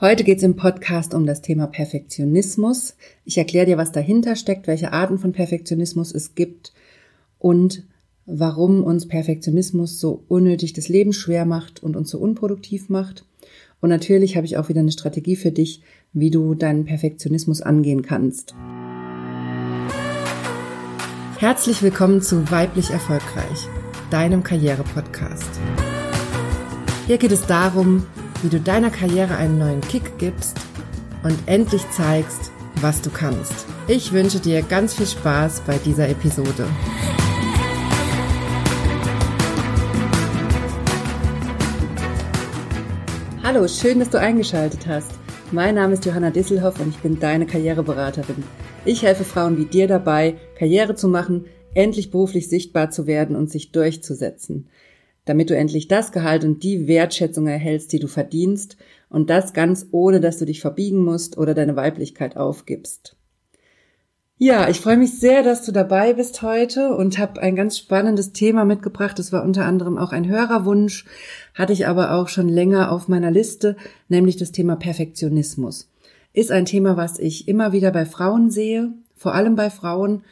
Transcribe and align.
Heute 0.00 0.22
geht 0.22 0.38
es 0.38 0.44
im 0.44 0.54
Podcast 0.54 1.12
um 1.12 1.26
das 1.26 1.42
Thema 1.42 1.66
Perfektionismus. 1.66 2.94
Ich 3.24 3.36
erkläre 3.36 3.66
dir, 3.66 3.78
was 3.78 3.90
dahinter 3.90 4.36
steckt, 4.36 4.68
welche 4.68 4.92
Arten 4.92 5.18
von 5.18 5.32
Perfektionismus 5.32 6.14
es 6.14 6.36
gibt 6.36 6.72
und 7.40 7.82
warum 8.24 8.84
uns 8.84 9.08
Perfektionismus 9.08 9.98
so 9.98 10.22
unnötig 10.28 10.72
das 10.72 10.88
Leben 10.88 11.12
schwer 11.12 11.46
macht 11.46 11.82
und 11.82 11.96
uns 11.96 12.10
so 12.10 12.18
unproduktiv 12.18 12.88
macht. 12.88 13.24
Und 13.80 13.88
natürlich 13.88 14.36
habe 14.36 14.46
ich 14.46 14.56
auch 14.56 14.68
wieder 14.68 14.78
eine 14.78 14.92
Strategie 14.92 15.34
für 15.34 15.50
dich, 15.50 15.82
wie 16.12 16.30
du 16.30 16.54
deinen 16.54 16.84
Perfektionismus 16.84 17.60
angehen 17.60 18.02
kannst. 18.02 18.54
Herzlich 21.38 21.82
willkommen 21.82 22.22
zu 22.22 22.48
Weiblich 22.52 22.90
Erfolgreich, 22.90 23.66
deinem 24.12 24.44
Karriere-Podcast. 24.44 25.58
Hier 27.08 27.18
geht 27.18 27.32
es 27.32 27.46
darum, 27.46 28.06
wie 28.42 28.48
du 28.48 28.60
deiner 28.60 28.90
Karriere 28.90 29.36
einen 29.36 29.58
neuen 29.58 29.80
Kick 29.80 30.18
gibst 30.18 30.56
und 31.22 31.36
endlich 31.46 31.82
zeigst, 31.90 32.52
was 32.80 33.02
du 33.02 33.10
kannst. 33.10 33.66
Ich 33.88 34.12
wünsche 34.12 34.38
dir 34.38 34.62
ganz 34.62 34.94
viel 34.94 35.06
Spaß 35.06 35.62
bei 35.66 35.76
dieser 35.78 36.08
Episode. 36.08 36.66
Hallo, 43.42 43.66
schön, 43.66 43.98
dass 43.98 44.10
du 44.10 44.20
eingeschaltet 44.20 44.86
hast. 44.86 45.10
Mein 45.50 45.74
Name 45.74 45.94
ist 45.94 46.04
Johanna 46.04 46.30
Disselhoff 46.30 46.78
und 46.78 46.90
ich 46.90 46.98
bin 46.98 47.18
deine 47.18 47.46
Karriereberaterin. 47.46 48.44
Ich 48.84 49.02
helfe 49.02 49.24
Frauen 49.24 49.56
wie 49.56 49.64
dir 49.64 49.88
dabei, 49.88 50.36
Karriere 50.56 50.94
zu 50.94 51.08
machen, 51.08 51.46
endlich 51.74 52.10
beruflich 52.10 52.48
sichtbar 52.48 52.90
zu 52.90 53.06
werden 53.06 53.34
und 53.34 53.50
sich 53.50 53.72
durchzusetzen 53.72 54.68
damit 55.28 55.50
du 55.50 55.56
endlich 55.56 55.88
das 55.88 56.12
Gehalt 56.12 56.44
und 56.44 56.62
die 56.62 56.86
Wertschätzung 56.86 57.46
erhältst, 57.46 57.92
die 57.92 57.98
du 57.98 58.08
verdienst, 58.08 58.76
und 59.10 59.30
das 59.30 59.52
ganz 59.54 59.86
ohne, 59.90 60.20
dass 60.20 60.38
du 60.38 60.44
dich 60.44 60.60
verbiegen 60.60 61.02
musst 61.02 61.38
oder 61.38 61.54
deine 61.54 61.76
Weiblichkeit 61.76 62.36
aufgibst. 62.36 63.16
Ja, 64.40 64.68
ich 64.68 64.80
freue 64.80 64.96
mich 64.96 65.18
sehr, 65.18 65.42
dass 65.42 65.64
du 65.64 65.72
dabei 65.72 66.12
bist 66.12 66.42
heute 66.42 66.94
und 66.94 67.18
habe 67.18 67.40
ein 67.42 67.56
ganz 67.56 67.76
spannendes 67.76 68.32
Thema 68.32 68.64
mitgebracht. 68.64 69.18
Es 69.18 69.32
war 69.32 69.42
unter 69.42 69.64
anderem 69.64 69.98
auch 69.98 70.12
ein 70.12 70.28
Hörerwunsch, 70.28 71.06
hatte 71.54 71.72
ich 71.72 71.88
aber 71.88 72.12
auch 72.12 72.28
schon 72.28 72.48
länger 72.48 72.92
auf 72.92 73.08
meiner 73.08 73.32
Liste, 73.32 73.76
nämlich 74.08 74.36
das 74.36 74.52
Thema 74.52 74.76
Perfektionismus. 74.76 75.90
Ist 76.32 76.52
ein 76.52 76.66
Thema, 76.66 76.96
was 76.96 77.18
ich 77.18 77.48
immer 77.48 77.72
wieder 77.72 77.90
bei 77.90 78.06
Frauen 78.06 78.50
sehe, 78.50 78.92
vor 79.16 79.34
allem 79.34 79.56
bei 79.56 79.70
Frauen, 79.70 80.22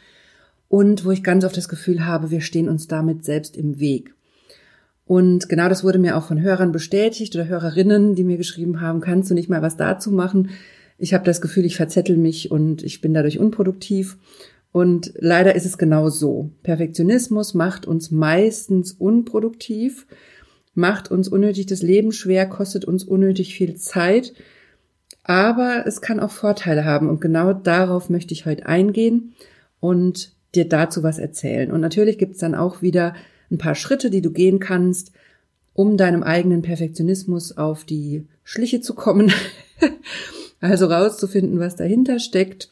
und 0.69 1.03
wo 1.03 1.11
ich 1.11 1.23
ganz 1.23 1.43
oft 1.43 1.57
das 1.57 1.67
Gefühl 1.69 2.05
habe, 2.05 2.31
wir 2.31 2.41
stehen 2.41 2.69
uns 2.69 2.87
damit 2.87 3.25
selbst 3.25 3.57
im 3.57 3.79
Weg. 3.79 4.13
Und 5.07 5.47
genau 5.47 5.69
das 5.69 5.85
wurde 5.85 5.99
mir 5.99 6.17
auch 6.17 6.27
von 6.27 6.41
Hörern 6.41 6.73
bestätigt 6.73 7.33
oder 7.33 7.47
Hörerinnen, 7.47 8.13
die 8.13 8.25
mir 8.25 8.37
geschrieben 8.37 8.81
haben, 8.81 8.99
kannst 8.99 9.31
du 9.31 9.33
nicht 9.33 9.49
mal 9.49 9.61
was 9.61 9.77
dazu 9.77 10.11
machen? 10.11 10.49
Ich 10.97 11.13
habe 11.13 11.23
das 11.23 11.39
Gefühl, 11.39 11.63
ich 11.63 11.77
verzettel 11.77 12.17
mich 12.17 12.51
und 12.51 12.83
ich 12.83 12.99
bin 12.99 13.13
dadurch 13.13 13.39
unproduktiv. 13.39 14.17
Und 14.73 15.13
leider 15.15 15.55
ist 15.55 15.65
es 15.65 15.77
genau 15.77 16.09
so. 16.09 16.51
Perfektionismus 16.61 17.53
macht 17.53 17.85
uns 17.85 18.11
meistens 18.11 18.91
unproduktiv, 18.91 20.07
macht 20.73 21.09
uns 21.09 21.29
unnötig 21.29 21.67
das 21.67 21.81
Leben 21.81 22.11
schwer, 22.11 22.45
kostet 22.45 22.83
uns 22.83 23.05
unnötig 23.05 23.55
viel 23.55 23.75
Zeit. 23.75 24.33
Aber 25.23 25.85
es 25.87 26.01
kann 26.01 26.19
auch 26.19 26.31
Vorteile 26.31 26.83
haben. 26.83 27.09
Und 27.09 27.21
genau 27.21 27.53
darauf 27.53 28.09
möchte 28.09 28.33
ich 28.33 28.45
heute 28.45 28.65
eingehen 28.65 29.33
und 29.79 30.33
dir 30.53 30.67
dazu 30.67 31.01
was 31.01 31.17
erzählen. 31.17 31.71
Und 31.71 31.79
natürlich 31.79 32.17
gibt 32.17 32.33
es 32.33 32.39
dann 32.39 32.55
auch 32.55 32.81
wieder 32.81 33.13
ein 33.51 33.57
paar 33.57 33.75
Schritte, 33.75 34.09
die 34.09 34.21
du 34.21 34.31
gehen 34.31 34.59
kannst, 34.59 35.11
um 35.73 35.97
deinem 35.97 36.23
eigenen 36.23 36.61
Perfektionismus 36.61 37.57
auf 37.57 37.83
die 37.85 38.25
Schliche 38.43 38.81
zu 38.81 38.95
kommen. 38.95 39.31
also 40.59 40.87
rauszufinden, 40.87 41.59
was 41.59 41.75
dahinter 41.75 42.19
steckt 42.19 42.71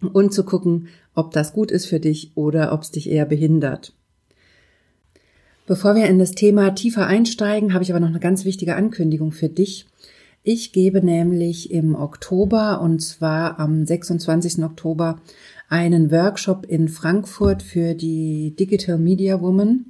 und 0.00 0.32
zu 0.34 0.44
gucken, 0.44 0.88
ob 1.14 1.32
das 1.32 1.52
gut 1.52 1.70
ist 1.70 1.86
für 1.86 2.00
dich 2.00 2.32
oder 2.34 2.72
ob 2.72 2.82
es 2.82 2.90
dich 2.90 3.10
eher 3.10 3.24
behindert. 3.24 3.94
Bevor 5.66 5.96
wir 5.96 6.06
in 6.06 6.18
das 6.18 6.32
Thema 6.32 6.70
tiefer 6.70 7.06
einsteigen, 7.06 7.74
habe 7.74 7.82
ich 7.82 7.90
aber 7.90 7.98
noch 7.98 8.08
eine 8.08 8.20
ganz 8.20 8.44
wichtige 8.44 8.76
Ankündigung 8.76 9.32
für 9.32 9.48
dich. 9.48 9.86
Ich 10.44 10.70
gebe 10.70 11.04
nämlich 11.04 11.72
im 11.72 11.96
Oktober, 11.96 12.80
und 12.80 13.00
zwar 13.00 13.58
am 13.58 13.84
26. 13.84 14.62
Oktober, 14.62 15.20
einen 15.68 16.10
Workshop 16.10 16.66
in 16.66 16.88
Frankfurt 16.88 17.62
für 17.62 17.94
die 17.94 18.54
Digital 18.56 18.98
Media 18.98 19.40
Woman. 19.40 19.86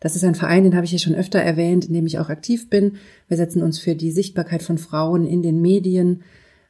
Das 0.00 0.16
ist 0.16 0.24
ein 0.24 0.34
Verein, 0.34 0.64
den 0.64 0.74
habe 0.74 0.84
ich 0.84 0.90
hier 0.90 0.98
schon 0.98 1.14
öfter 1.14 1.38
erwähnt, 1.38 1.84
in 1.84 1.94
dem 1.94 2.06
ich 2.06 2.18
auch 2.18 2.30
aktiv 2.30 2.70
bin. 2.70 2.96
Wir 3.28 3.36
setzen 3.36 3.62
uns 3.62 3.78
für 3.78 3.94
die 3.94 4.10
Sichtbarkeit 4.10 4.62
von 4.62 4.78
Frauen 4.78 5.26
in 5.26 5.42
den 5.42 5.60
Medien, 5.60 6.22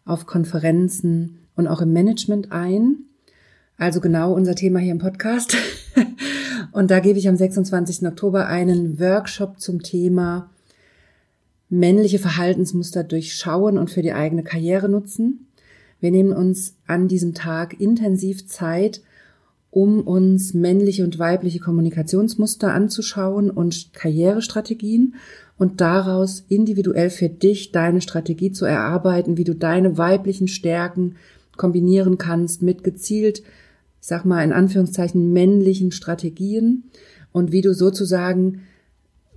auf 0.05 0.27
Konferenzen 0.27 1.39
und 1.55 1.69
auch 1.69 1.81
im 1.81 1.93
Management 1.93 2.51
ein. 2.51 3.05
Also 3.77 4.01
genau 4.01 4.33
unser 4.33 4.55
Thema 4.55 4.81
hier 4.81 4.93
im 4.93 4.99
Podcast. 4.99 5.57
Und 6.73 6.91
da 6.91 7.01
gebe 7.01 7.19
ich 7.19 7.29
am 7.29 7.37
26. 7.37 8.07
Oktober 8.07 8.47
einen 8.47 9.01
Workshop 9.01 9.59
zum 9.59 9.83
Thema 9.83 10.51
männliche 11.69 12.19
Verhaltensmuster 12.19 13.05
durchschauen 13.05 13.79
und 13.79 13.91
für 13.91 14.03
die 14.03 14.13
eigene 14.13 14.43
Karriere 14.43 14.89
nutzen. 14.89 15.47
Wir 16.01 16.11
nehmen 16.11 16.33
uns 16.33 16.77
an 16.87 17.09
diesem 17.09 17.35
Tag 17.35 17.79
intensiv 17.81 18.47
Zeit, 18.47 19.03
um 19.71 20.01
uns 20.01 20.55
männliche 20.55 21.05
und 21.05 21.19
weibliche 21.19 21.61
Kommunikationsmuster 21.61 22.73
anzuschauen 22.73 23.51
und 23.51 23.93
Karrierestrategien 23.93 25.15
und 25.59 25.81
daraus 25.81 26.45
individuell 26.49 27.11
für 27.11 27.29
dich 27.29 27.71
deine 27.71 28.01
Strategie 28.01 28.51
zu 28.51 28.65
erarbeiten, 28.65 29.37
wie 29.37 29.45
du 29.45 29.55
deine 29.55 29.99
weiblichen 29.99 30.49
Stärken 30.49 31.17
kombinieren 31.57 32.19
kannst 32.19 32.63
mit 32.63 32.83
gezielt, 32.83 33.41
ich 33.41 34.07
sag 34.07 34.25
mal 34.25 34.43
in 34.43 34.53
Anführungszeichen 34.53 35.33
männlichen 35.33 35.93
Strategien 35.93 36.85
und 37.33 37.53
wie 37.53 37.61
du 37.61 37.75
sozusagen 37.75 38.63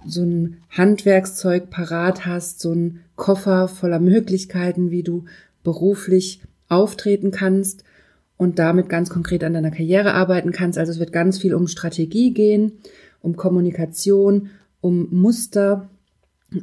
so 0.05 0.23
ein 0.23 0.57
Handwerkszeug 0.69 1.69
parat 1.69 2.25
hast, 2.25 2.61
so 2.61 2.71
ein 2.71 3.01
Koffer 3.15 3.67
voller 3.67 3.99
Möglichkeiten, 3.99 4.89
wie 4.89 5.03
du 5.03 5.25
beruflich 5.63 6.41
auftreten 6.73 7.31
kannst 7.31 7.83
und 8.37 8.59
damit 8.59 8.89
ganz 8.89 9.09
konkret 9.09 9.43
an 9.43 9.53
deiner 9.53 9.71
Karriere 9.71 10.13
arbeiten 10.13 10.51
kannst. 10.51 10.77
Also 10.77 10.91
es 10.91 10.99
wird 10.99 11.13
ganz 11.13 11.37
viel 11.37 11.53
um 11.53 11.67
Strategie 11.67 12.33
gehen, 12.33 12.73
um 13.21 13.35
Kommunikation, 13.35 14.49
um 14.81 15.07
Muster, 15.11 15.89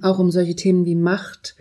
auch 0.02 0.18
um 0.18 0.30
solche 0.30 0.56
Themen 0.56 0.84
wie 0.84 0.94
Macht 0.94 1.56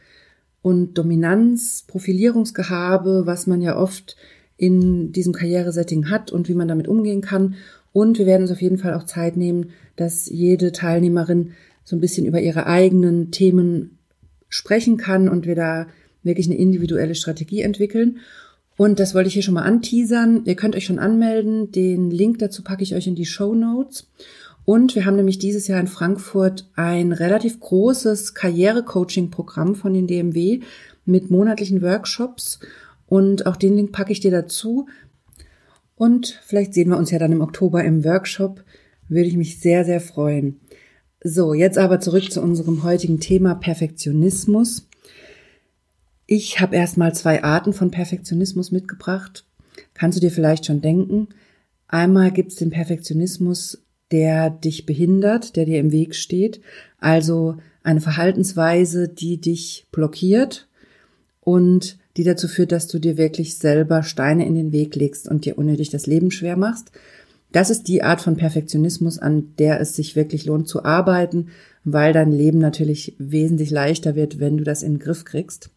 und 0.62 0.98
Dominanz, 0.98 1.86
Profilierungsgehabe, 1.88 3.24
was 3.26 3.48
man 3.48 3.62
ja 3.62 3.78
oft 3.78 4.18
in 4.58 5.14
diesem 5.14 5.34
Karrieresetting 5.34 6.10
hat 6.10 6.32
und 6.32 6.50
wie 6.50 6.54
man 6.54 6.68
damit 6.68 6.88
umgehen 6.88 7.22
kann. 7.22 7.56
Und 7.94 8.20
wir 8.20 8.26
werden 8.26 8.42
uns 8.44 8.52
auf 8.52 8.62
jeden 8.62 8.78
Fall 8.78 8.94
auch 8.94 9.06
Zeit 9.06 9.38
nehmen, 9.38 9.72
dass 9.96 10.28
jede 10.28 10.72
Teilnehmerin 10.72 11.52
so 11.84 11.96
ein 11.96 12.02
bisschen 12.02 12.26
über 12.26 12.42
ihre 12.42 12.68
eigenen 12.68 13.32
Themen 13.32 13.98
sprechen 14.50 14.98
kann 14.98 15.30
und 15.30 15.46
wir 15.46 15.56
da 15.56 15.88
wirklich 16.24 16.48
eine 16.48 16.58
individuelle 16.58 17.16
Strategie 17.16 17.62
entwickeln. 17.62 18.20
Und 18.78 19.00
das 19.00 19.14
wollte 19.14 19.28
ich 19.28 19.34
hier 19.34 19.44
schon 19.44 19.56
mal 19.56 19.64
anteasern. 19.64 20.44
Ihr 20.46 20.56
könnt 20.56 20.76
euch 20.76 20.86
schon 20.86 21.00
anmelden. 21.00 21.72
Den 21.72 22.12
Link 22.12 22.40
dazu 22.40 22.64
packe 22.64 22.84
ich 22.84 22.96
euch 22.96 23.08
in 23.08 23.16
die 23.16 23.26
Show 23.26 23.54
Notes. 23.54 24.08
Und 24.66 24.96
wir 24.96 25.06
haben 25.06 25.16
nämlich 25.16 25.40
dieses 25.40 25.68
Jahr 25.68 25.80
in 25.80 25.88
Frankfurt 25.88 26.70
ein 26.76 27.12
relativ 27.12 27.60
großes 27.60 28.36
Karriere-Coaching-Programm 28.36 29.76
von 29.76 29.94
den 29.94 30.08
DMW 30.08 30.62
mit 31.06 31.32
monatlichen 31.32 31.82
Workshops. 31.82 32.60
Und 33.08 33.48
auch 33.48 33.56
den 33.56 33.76
Link 33.76 33.92
packe 33.92 34.12
ich 34.12 34.20
dir 34.20 34.32
dazu. 34.32 34.88
Und 35.96 36.40
vielleicht 36.46 36.74
sehen 36.74 36.90
wir 36.90 36.98
uns 36.98 37.12
ja 37.12 37.20
dann 37.20 37.32
im 37.32 37.42
Oktober 37.42 37.84
im 37.84 38.06
Workshop. 38.06 38.64
Würde 39.08 39.28
ich 39.28 39.36
mich 39.36 39.60
sehr, 39.60 39.84
sehr 39.86 40.00
freuen. 40.00 40.60
So, 41.22 41.54
jetzt 41.54 41.78
aber 41.78 42.00
zurück 42.00 42.32
zu 42.32 42.42
unserem 42.42 42.84
heutigen 42.84 43.20
Thema 43.20 43.56
Perfektionismus. 43.56 44.89
Ich 46.32 46.60
habe 46.60 46.76
erstmal 46.76 47.16
zwei 47.16 47.44
Arten 47.44 47.74
von 47.74 47.90
Perfektionismus 47.90 48.70
mitgebracht. 48.70 49.48
Kannst 49.96 50.16
du 50.16 50.22
dir 50.22 50.30
vielleicht 50.30 50.64
schon 50.64 50.80
denken? 50.80 51.30
Einmal 51.88 52.30
gibt 52.30 52.52
es 52.52 52.58
den 52.58 52.70
Perfektionismus, 52.70 53.84
der 54.12 54.52
dich 54.52 54.86
behindert, 54.86 55.56
der 55.56 55.66
dir 55.66 55.80
im 55.80 55.92
Weg 55.92 56.14
steht. 56.14 56.62
Also 57.00 57.58
eine 57.82 58.00
Verhaltensweise, 58.00 59.10
die 59.10 59.42
dich 59.42 59.88
blockiert 59.92 60.68
und 61.40 61.98
die 62.16 62.26
dazu 62.26 62.48
führt, 62.48 62.74
dass 62.74 62.86
du 62.86 63.00
dir 63.00 63.18
wirklich 63.18 63.58
selber 63.58 64.04
Steine 64.04 64.46
in 64.46 64.54
den 64.54 64.72
Weg 64.72 64.96
legst 64.96 65.28
und 65.28 65.46
dir 65.46 65.58
unnötig 65.58 65.90
das 65.90 66.06
Leben 66.06 66.30
schwer 66.30 66.58
machst. 66.58 66.92
Das 67.52 67.72
ist 67.72 67.88
die 67.88 68.04
Art 68.04 68.22
von 68.22 68.38
Perfektionismus, 68.38 69.18
an 69.18 69.56
der 69.58 69.82
es 69.82 69.96
sich 69.96 70.16
wirklich 70.16 70.46
lohnt 70.46 70.68
zu 70.68 70.86
arbeiten, 70.86 71.48
weil 71.84 72.14
dein 72.14 72.32
Leben 72.32 72.60
natürlich 72.60 73.16
wesentlich 73.18 73.72
leichter 73.72 74.14
wird, 74.14 74.40
wenn 74.40 74.58
du 74.58 74.64
das 74.64 74.84
in 74.84 74.94
den 74.94 75.00
Griff 75.00 75.26
kriegst. 75.26 75.72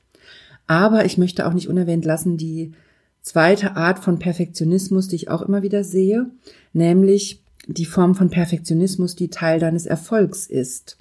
Aber 0.73 1.05
ich 1.05 1.19
möchte 1.19 1.47
auch 1.47 1.53
nicht 1.53 1.69
unerwähnt 1.69 2.07
lassen 2.07 2.39
die 2.39 2.73
zweite 3.21 3.77
Art 3.77 3.99
von 3.99 4.19
Perfektionismus, 4.19 5.07
die 5.07 5.17
ich 5.17 5.29
auch 5.29 5.43
immer 5.43 5.61
wieder 5.61 5.85
sehe, 5.85 6.31
nämlich 6.73 7.43
die 7.67 7.85
Form 7.85 8.15
von 8.15 8.31
Perfektionismus, 8.31 9.15
die 9.15 9.29
Teil 9.29 9.61
deines 9.61 9.85
Erfolgs 9.85 10.47
ist. 10.47 10.97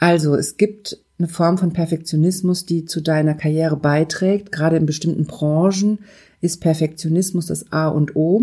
Also, 0.00 0.34
es 0.34 0.56
gibt 0.56 0.98
eine 1.16 1.28
Form 1.28 1.58
von 1.58 1.72
Perfektionismus, 1.72 2.66
die 2.66 2.86
zu 2.86 3.00
deiner 3.00 3.34
Karriere 3.34 3.76
beiträgt. 3.76 4.50
Gerade 4.50 4.78
in 4.78 4.86
bestimmten 4.86 5.26
Branchen 5.26 6.00
ist 6.40 6.60
Perfektionismus 6.60 7.46
das 7.46 7.70
A 7.70 7.86
und 7.86 8.16
O. 8.16 8.42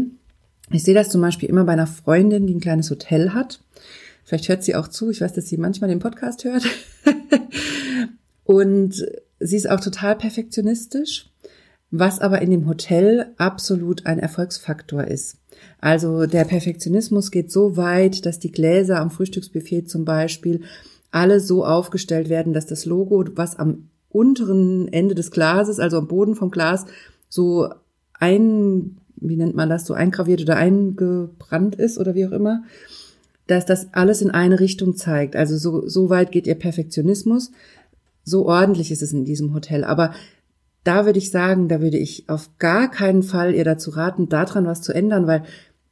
Ich 0.72 0.84
sehe 0.84 0.94
das 0.94 1.10
zum 1.10 1.20
Beispiel 1.20 1.50
immer 1.50 1.66
bei 1.66 1.74
einer 1.74 1.86
Freundin, 1.86 2.48
die 2.48 2.56
ein 2.56 2.62
kleines 2.62 2.90
Hotel 2.90 3.34
hat. 3.34 3.60
Vielleicht 4.24 4.48
hört 4.48 4.64
sie 4.64 4.76
auch 4.76 4.88
zu. 4.88 5.10
Ich 5.10 5.20
weiß, 5.20 5.34
dass 5.34 5.50
sie 5.50 5.58
manchmal 5.58 5.90
den 5.90 6.00
Podcast 6.00 6.46
hört. 6.46 6.66
und 8.46 9.06
sie 9.40 9.56
ist 9.56 9.70
auch 9.70 9.80
total 9.80 10.16
perfektionistisch, 10.16 11.30
was 11.92 12.20
aber 12.20 12.42
in 12.42 12.52
dem 12.52 12.68
Hotel 12.68 13.34
absolut 13.38 14.06
ein 14.06 14.20
Erfolgsfaktor 14.20 15.06
ist. 15.06 15.38
Also 15.80 16.26
der 16.26 16.44
Perfektionismus 16.44 17.32
geht 17.32 17.52
so 17.52 17.78
weit, 17.78 18.26
dass 18.26 18.40
die 18.40 18.52
Gläser 18.52 19.00
am 19.00 19.10
Frühstücksbuffet 19.10 19.90
zum 19.90 20.06
Beispiel 20.06 20.62
alle 21.12 21.40
so 21.40 21.66
aufgestellt 21.66 22.30
werden, 22.30 22.54
dass 22.54 22.66
das 22.66 22.86
Logo, 22.86 23.24
was 23.36 23.58
am 23.58 23.90
unteren 24.10 24.88
Ende 24.92 25.16
des 25.16 25.32
Glases, 25.32 25.80
also 25.80 25.98
am 25.98 26.08
Boden 26.08 26.36
vom 26.36 26.52
Glas, 26.52 26.86
so 27.30 27.70
ein, 28.14 28.98
wie 29.16 29.38
nennt 29.38 29.56
man 29.56 29.70
das, 29.70 29.86
so 29.86 29.94
eingraviert 29.94 30.42
oder 30.42 30.58
eingebrannt 30.58 31.76
ist 31.76 31.98
oder 31.98 32.16
wie 32.16 32.26
auch 32.26 32.32
immer, 32.32 32.64
dass 33.48 33.66
das 33.66 33.94
alles 33.94 34.22
in 34.22 34.32
eine 34.32 34.60
Richtung 34.60 34.96
zeigt. 34.96 35.36
Also 35.36 35.58
so, 35.58 35.88
so 35.88 36.10
weit 36.10 36.32
geht 36.32 36.48
ihr 36.48 36.56
Perfektionismus. 36.56 37.52
So 38.28 38.46
ordentlich 38.46 38.92
ist 38.92 39.02
es 39.02 39.14
in 39.14 39.24
diesem 39.24 39.54
Hotel. 39.54 39.86
Aber 39.86 40.14
da 40.84 41.06
würde 41.06 41.18
ich 41.18 41.32
sagen, 41.32 41.70
da 41.70 41.80
würde 41.80 41.98
ich 41.98 42.28
auf 42.28 42.50
gar 42.60 42.92
keinen 42.92 43.24
Fall 43.24 43.56
ihr 43.56 43.64
dazu 43.64 43.92
raten, 43.92 44.28
daran 44.28 44.66
was 44.66 44.82
zu 44.82 44.94
ändern, 44.94 45.28
weil 45.28 45.44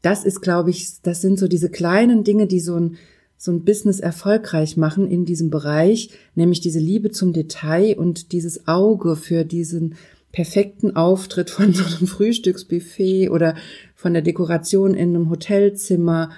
das 0.01 0.25
ist, 0.25 0.41
glaube 0.41 0.69
ich, 0.69 1.01
das 1.01 1.21
sind 1.21 1.39
so 1.39 1.47
diese 1.47 1.69
kleinen 1.69 2.25
Dinge, 2.25 2.45
die 2.45 2.59
so 2.59 2.75
ein, 2.75 2.97
so 3.37 3.53
ein 3.53 3.63
Business 3.63 4.01
erfolgreich 4.01 4.75
machen 4.75 5.09
in 5.09 5.23
diesem 5.23 5.49
Bereich, 5.49 6.09
nämlich 6.35 6.59
diese 6.59 6.79
Liebe 6.79 7.09
zum 7.09 7.31
Detail 7.31 7.97
und 7.97 8.33
dieses 8.33 8.67
Auge 8.67 9.15
für 9.15 9.45
diesen 9.45 9.95
perfekten 10.33 10.93
Auftritt 10.97 11.49
von 11.49 11.71
so 11.73 11.85
einem 11.85 12.07
Frühstücksbuffet 12.07 13.29
oder 13.29 13.55
von 13.95 14.11
der 14.11 14.21
Dekoration 14.21 14.93
in 14.93 15.15
einem 15.15 15.29
Hotelzimmer 15.29 16.31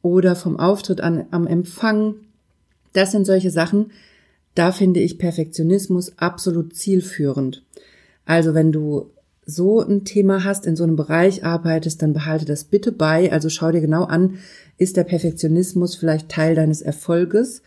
oder 0.00 0.34
vom 0.34 0.58
Auftritt 0.58 1.02
an, 1.02 1.26
am 1.30 1.46
Empfang. 1.46 2.14
Das 2.94 3.12
sind 3.12 3.26
solche 3.26 3.50
Sachen, 3.50 3.90
da 4.54 4.72
finde 4.72 5.00
ich 5.00 5.18
Perfektionismus 5.18 6.18
absolut 6.18 6.76
zielführend. 6.76 7.62
Also 8.24 8.54
wenn 8.54 8.72
du 8.72 9.10
so 9.44 9.80
ein 9.80 10.04
Thema 10.04 10.44
hast, 10.44 10.66
in 10.66 10.76
so 10.76 10.84
einem 10.84 10.96
Bereich 10.96 11.44
arbeitest, 11.44 12.00
dann 12.02 12.12
behalte 12.12 12.44
das 12.44 12.64
bitte 12.64 12.92
bei. 12.92 13.32
Also 13.32 13.48
schau 13.48 13.72
dir 13.72 13.80
genau 13.80 14.04
an, 14.04 14.38
ist 14.78 14.96
der 14.96 15.04
Perfektionismus 15.04 15.96
vielleicht 15.96 16.28
Teil 16.28 16.54
deines 16.54 16.80
Erfolges? 16.80 17.62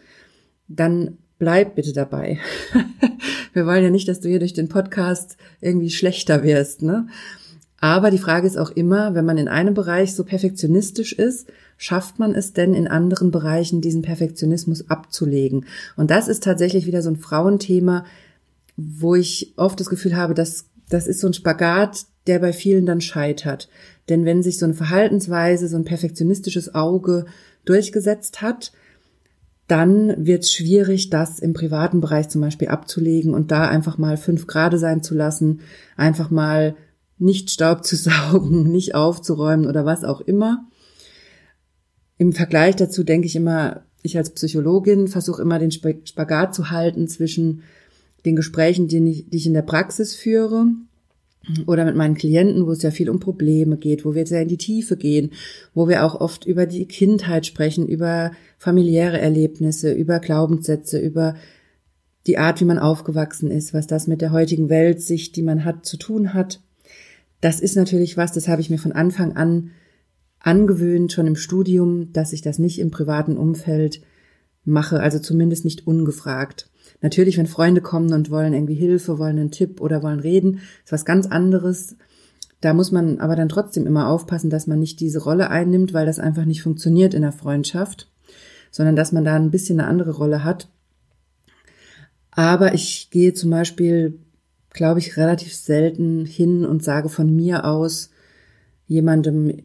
Dann 0.67 1.17
bleib 1.37 1.75
bitte 1.75 1.93
dabei. 1.93 2.39
Wir 3.53 3.65
wollen 3.65 3.83
ja 3.83 3.89
nicht, 3.89 4.07
dass 4.07 4.19
du 4.19 4.29
hier 4.29 4.39
durch 4.39 4.53
den 4.53 4.69
Podcast 4.69 5.37
irgendwie 5.61 5.89
schlechter 5.89 6.43
wirst, 6.43 6.81
ne? 6.81 7.07
Aber 7.79 8.09
die 8.09 8.17
Frage 8.17 8.47
ist 8.47 8.57
auch 8.57 8.71
immer, 8.71 9.13
wenn 9.15 9.25
man 9.25 9.37
in 9.37 9.47
einem 9.47 9.73
Bereich 9.73 10.15
so 10.15 10.23
perfektionistisch 10.23 11.13
ist, 11.13 11.47
schafft 11.77 12.19
man 12.19 12.33
es 12.33 12.53
denn 12.53 12.73
in 12.73 12.87
anderen 12.87 13.31
Bereichen 13.31 13.81
diesen 13.81 14.01
Perfektionismus 14.01 14.89
abzulegen? 14.89 15.65
Und 15.95 16.11
das 16.11 16.27
ist 16.27 16.43
tatsächlich 16.43 16.85
wieder 16.85 17.01
so 17.01 17.09
ein 17.09 17.17
Frauenthema, 17.17 18.05
wo 18.77 19.15
ich 19.15 19.53
oft 19.57 19.79
das 19.79 19.89
Gefühl 19.89 20.15
habe, 20.15 20.33
dass 20.33 20.65
das 20.89 21.07
ist 21.07 21.19
so 21.19 21.27
ein 21.27 21.33
Spagat, 21.33 22.05
der 22.27 22.39
bei 22.39 22.53
vielen 22.53 22.85
dann 22.85 23.01
scheitert. 23.01 23.69
Denn 24.09 24.25
wenn 24.25 24.43
sich 24.43 24.59
so 24.59 24.65
eine 24.65 24.73
Verhaltensweise, 24.73 25.67
so 25.67 25.77
ein 25.77 25.85
perfektionistisches 25.85 26.75
Auge 26.75 27.25
durchgesetzt 27.65 28.41
hat, 28.41 28.71
dann 29.67 30.13
wird 30.25 30.43
es 30.43 30.53
schwierig, 30.53 31.09
das 31.09 31.39
im 31.39 31.53
privaten 31.53 31.99
Bereich 31.99 32.29
zum 32.29 32.41
Beispiel 32.41 32.67
abzulegen 32.67 33.33
und 33.33 33.49
da 33.51 33.67
einfach 33.67 33.97
mal 33.97 34.17
fünf 34.17 34.45
Grade 34.45 34.77
sein 34.77 35.01
zu 35.01 35.15
lassen, 35.15 35.61
einfach 35.97 36.29
mal 36.29 36.75
nicht 37.17 37.49
Staub 37.49 37.83
zu 37.83 37.95
saugen, 37.95 38.71
nicht 38.71 38.93
aufzuräumen 38.93 39.65
oder 39.65 39.85
was 39.85 40.03
auch 40.03 40.21
immer. 40.21 40.65
Im 42.17 42.33
Vergleich 42.33 42.75
dazu 42.75 43.03
denke 43.03 43.27
ich 43.27 43.35
immer, 43.35 43.83
ich 44.01 44.17
als 44.17 44.29
Psychologin 44.29 45.07
versuche 45.07 45.41
immer 45.41 45.59
den 45.59 45.71
Spagat 45.71 46.55
zu 46.55 46.71
halten 46.71 47.07
zwischen 47.07 47.63
den 48.25 48.35
Gesprächen, 48.35 48.87
die 48.87 49.09
ich, 49.09 49.29
die 49.29 49.37
ich 49.37 49.47
in 49.47 49.53
der 49.53 49.61
Praxis 49.61 50.15
führe 50.15 50.67
oder 51.67 51.85
mit 51.85 51.95
meinen 51.95 52.15
Klienten, 52.15 52.65
wo 52.65 52.71
es 52.71 52.81
ja 52.81 52.91
viel 52.91 53.09
um 53.09 53.19
Probleme 53.19 53.77
geht, 53.77 54.05
wo 54.05 54.15
wir 54.15 54.25
sehr 54.25 54.41
in 54.41 54.47
die 54.47 54.57
Tiefe 54.57 54.97
gehen, 54.97 55.31
wo 55.73 55.87
wir 55.87 56.03
auch 56.03 56.19
oft 56.19 56.45
über 56.45 56.65
die 56.65 56.87
Kindheit 56.87 57.45
sprechen, 57.45 57.87
über 57.87 58.31
familiäre 58.57 59.19
Erlebnisse, 59.19 59.91
über 59.91 60.19
Glaubenssätze, 60.19 60.99
über 60.99 61.35
die 62.25 62.39
Art, 62.39 62.59
wie 62.61 62.65
man 62.65 62.79
aufgewachsen 62.79 63.51
ist, 63.51 63.73
was 63.73 63.85
das 63.85 64.07
mit 64.07 64.21
der 64.21 64.31
heutigen 64.31 64.69
Weltsicht, 64.69 65.35
die 65.35 65.43
man 65.43 65.63
hat, 65.63 65.85
zu 65.85 65.97
tun 65.97 66.33
hat. 66.33 66.61
Das 67.41 67.59
ist 67.59 67.75
natürlich 67.75 68.17
was, 68.17 68.31
das 68.31 68.47
habe 68.47 68.61
ich 68.61 68.71
mir 68.71 68.79
von 68.79 68.91
Anfang 68.91 69.35
an 69.35 69.71
angewöhnt, 70.39 71.11
schon 71.11 71.27
im 71.27 71.35
Studium, 71.35 72.13
dass 72.13 72.33
ich 72.33 72.41
das 72.41 72.59
nicht 72.59 72.79
im 72.79 72.91
privaten 72.91 73.37
Umfeld 73.37 74.01
mache, 74.63 74.99
also 74.99 75.19
zumindest 75.19 75.65
nicht 75.65 75.87
ungefragt. 75.87 76.69
Natürlich, 77.01 77.37
wenn 77.37 77.47
Freunde 77.47 77.81
kommen 77.81 78.13
und 78.13 78.29
wollen 78.29 78.53
irgendwie 78.53 78.75
Hilfe, 78.75 79.19
wollen 79.19 79.39
einen 79.39 79.51
Tipp 79.51 79.81
oder 79.81 80.03
wollen 80.03 80.19
reden, 80.19 80.59
ist 80.83 80.91
was 80.91 81.05
ganz 81.05 81.27
anderes. 81.27 81.95
Da 82.61 82.73
muss 82.73 82.91
man 82.91 83.19
aber 83.19 83.35
dann 83.35 83.49
trotzdem 83.49 83.85
immer 83.85 84.07
aufpassen, 84.07 84.49
dass 84.49 84.67
man 84.67 84.79
nicht 84.79 84.99
diese 84.99 85.19
Rolle 85.19 85.49
einnimmt, 85.49 85.93
weil 85.93 86.05
das 86.05 86.19
einfach 86.19 86.45
nicht 86.45 86.63
funktioniert 86.63 87.13
in 87.13 87.21
der 87.21 87.31
Freundschaft, 87.31 88.11
sondern 88.71 88.95
dass 88.95 89.11
man 89.11 89.23
da 89.23 89.35
ein 89.35 89.51
bisschen 89.51 89.79
eine 89.79 89.89
andere 89.89 90.11
Rolle 90.11 90.43
hat. 90.43 90.69
Aber 92.31 92.73
ich 92.73 93.09
gehe 93.11 93.33
zum 93.33 93.49
Beispiel, 93.49 94.19
glaube 94.71 94.99
ich, 94.99 95.15
relativ 95.15 95.53
selten 95.53 96.25
hin 96.25 96.65
und 96.65 96.83
sage 96.83 97.09
von 97.09 97.33
mir 97.33 97.65
aus 97.65 98.09
jemandem 98.87 99.63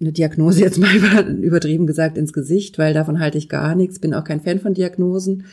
eine 0.00 0.12
Diagnose 0.12 0.60
jetzt 0.60 0.78
mal 0.78 0.94
übertrieben 1.42 1.86
gesagt 1.86 2.18
ins 2.18 2.32
Gesicht, 2.32 2.78
weil 2.78 2.94
davon 2.94 3.20
halte 3.20 3.38
ich 3.38 3.48
gar 3.48 3.74
nichts, 3.74 3.98
bin 3.98 4.14
auch 4.14 4.24
kein 4.24 4.40
Fan 4.40 4.60
von 4.60 4.74
Diagnosen. 4.74 5.44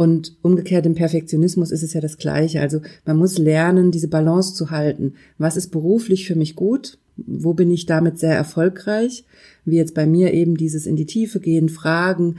Und 0.00 0.38
umgekehrt 0.40 0.86
im 0.86 0.94
Perfektionismus 0.94 1.70
ist 1.70 1.82
es 1.82 1.92
ja 1.92 2.00
das 2.00 2.16
Gleiche. 2.16 2.62
Also 2.62 2.80
man 3.04 3.18
muss 3.18 3.36
lernen, 3.36 3.90
diese 3.90 4.08
Balance 4.08 4.54
zu 4.54 4.70
halten. 4.70 5.12
Was 5.36 5.58
ist 5.58 5.68
beruflich 5.68 6.26
für 6.26 6.36
mich 6.36 6.56
gut? 6.56 6.96
Wo 7.18 7.52
bin 7.52 7.70
ich 7.70 7.84
damit 7.84 8.18
sehr 8.18 8.34
erfolgreich? 8.34 9.24
Wie 9.66 9.76
jetzt 9.76 9.94
bei 9.94 10.06
mir 10.06 10.32
eben 10.32 10.56
dieses 10.56 10.86
in 10.86 10.96
die 10.96 11.04
Tiefe 11.04 11.38
gehen, 11.38 11.68
fragen 11.68 12.36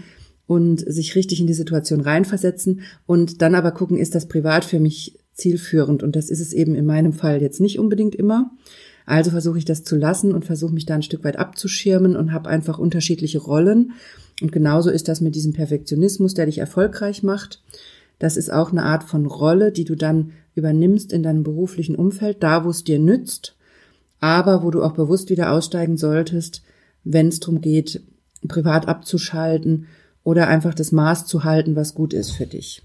und 0.48 0.80
sich 0.80 1.16
richtig 1.16 1.40
in 1.40 1.46
die 1.46 1.54
Situation 1.54 2.02
reinversetzen 2.02 2.82
und 3.06 3.44
dann 3.44 3.54
aber 3.54 3.72
gucken, 3.72 3.98
ist 3.98 4.16
das 4.16 4.28
privat 4.28 4.66
für 4.66 4.80
mich 4.80 5.20
zielführend? 5.34 6.02
Und 6.02 6.16
das 6.16 6.32
ist 6.32 6.42
es 6.42 6.54
eben 6.54 6.74
in 6.74 6.88
meinem 6.88 7.14
Fall 7.14 7.44
jetzt 7.44 7.62
nicht 7.62 7.78
unbedingt 7.78 8.16
immer. 8.16 8.52
Also 9.12 9.32
versuche 9.32 9.58
ich 9.58 9.66
das 9.66 9.84
zu 9.84 9.98
lassen 9.98 10.34
und 10.34 10.46
versuche 10.46 10.74
mich 10.74 10.86
da 10.86 10.96
ein 10.96 11.04
Stück 11.04 11.26
weit 11.26 11.36
abzuschirmen 11.38 12.16
und 12.16 12.32
habe 12.32 12.50
einfach 12.50 12.80
unterschiedliche 12.80 13.40
Rollen 13.40 13.92
und 14.40 14.54
genauso 14.54 14.90
ist 14.90 15.10
das 15.10 15.20
mit 15.20 15.36
diesem 15.36 15.52
Perfektionismus, 15.52 16.34
der 16.34 16.46
dich 16.46 16.60
erfolgreich 16.60 17.22
macht. 17.22 17.62
Das 18.20 18.38
ist 18.38 18.54
auch 18.54 18.72
eine 18.72 18.84
Art 18.84 19.04
von 19.04 19.26
Rolle, 19.26 19.74
die 19.74 19.84
du 19.84 19.96
dann 19.96 20.32
übernimmst 20.56 21.12
in 21.12 21.24
deinem 21.24 21.44
beruflichen 21.44 21.98
Umfeld, 21.98 22.42
da 22.42 22.64
wo 22.64 22.70
es 22.70 22.86
dir 22.86 23.00
nützt, 23.00 23.58
aber 24.22 24.64
wo 24.64 24.72
du 24.72 24.82
auch 24.82 24.94
bewusst 24.94 25.30
wieder 25.30 25.52
aussteigen 25.52 25.98
solltest, 25.98 26.62
wenn 27.04 27.28
es 27.28 27.42
darum 27.42 27.60
geht, 27.60 28.02
privat 28.48 28.88
abzuschalten 28.88 29.88
oder 30.24 30.48
einfach 30.48 30.74
das 30.74 30.94
Maß 30.94 31.26
zu 31.26 31.44
halten, 31.44 31.76
was 31.76 31.96
gut 31.96 32.14
ist 32.14 32.32
für 32.32 32.46
dich. 32.46 32.82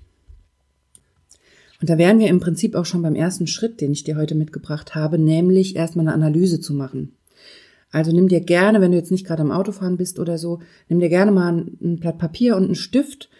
Und 1.80 1.90
da 1.90 1.98
wären 1.98 2.18
wir 2.18 2.28
im 2.28 2.40
Prinzip 2.40 2.74
auch 2.74 2.86
schon 2.86 3.02
beim 3.02 3.14
ersten 3.14 3.46
Schritt, 3.46 3.80
den 3.80 3.92
ich 3.92 4.04
dir 4.04 4.16
heute 4.16 4.34
mitgebracht 4.34 4.94
habe, 4.94 5.18
nämlich 5.18 5.76
erstmal 5.76 6.06
eine 6.06 6.14
Analyse 6.14 6.60
zu 6.60 6.72
machen. 6.74 7.12
Also 7.90 8.12
nimm 8.12 8.28
dir 8.28 8.40
gerne, 8.40 8.80
wenn 8.80 8.90
du 8.90 8.96
jetzt 8.96 9.10
nicht 9.10 9.26
gerade 9.26 9.42
am 9.42 9.50
Autofahren 9.50 9.96
bist 9.96 10.18
oder 10.18 10.38
so, 10.38 10.60
nimm 10.88 11.00
dir 11.00 11.08
gerne 11.08 11.32
mal 11.32 11.66
ein 11.80 11.98
Blatt 11.98 12.18
Papier 12.18 12.56
und 12.56 12.64
einen 12.64 12.74
Stift 12.74 13.30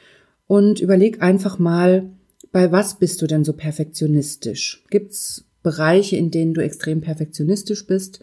und 0.46 0.80
überleg 0.80 1.22
einfach 1.22 1.58
mal, 1.58 2.10
bei 2.52 2.72
was 2.72 2.98
bist 2.98 3.20
du 3.20 3.26
denn 3.26 3.44
so 3.44 3.52
perfektionistisch? 3.52 4.84
Gibt's 4.90 5.44
Bereiche, 5.62 6.16
in 6.16 6.30
denen 6.30 6.54
du 6.54 6.62
extrem 6.62 7.00
perfektionistisch 7.00 7.86
bist? 7.86 8.20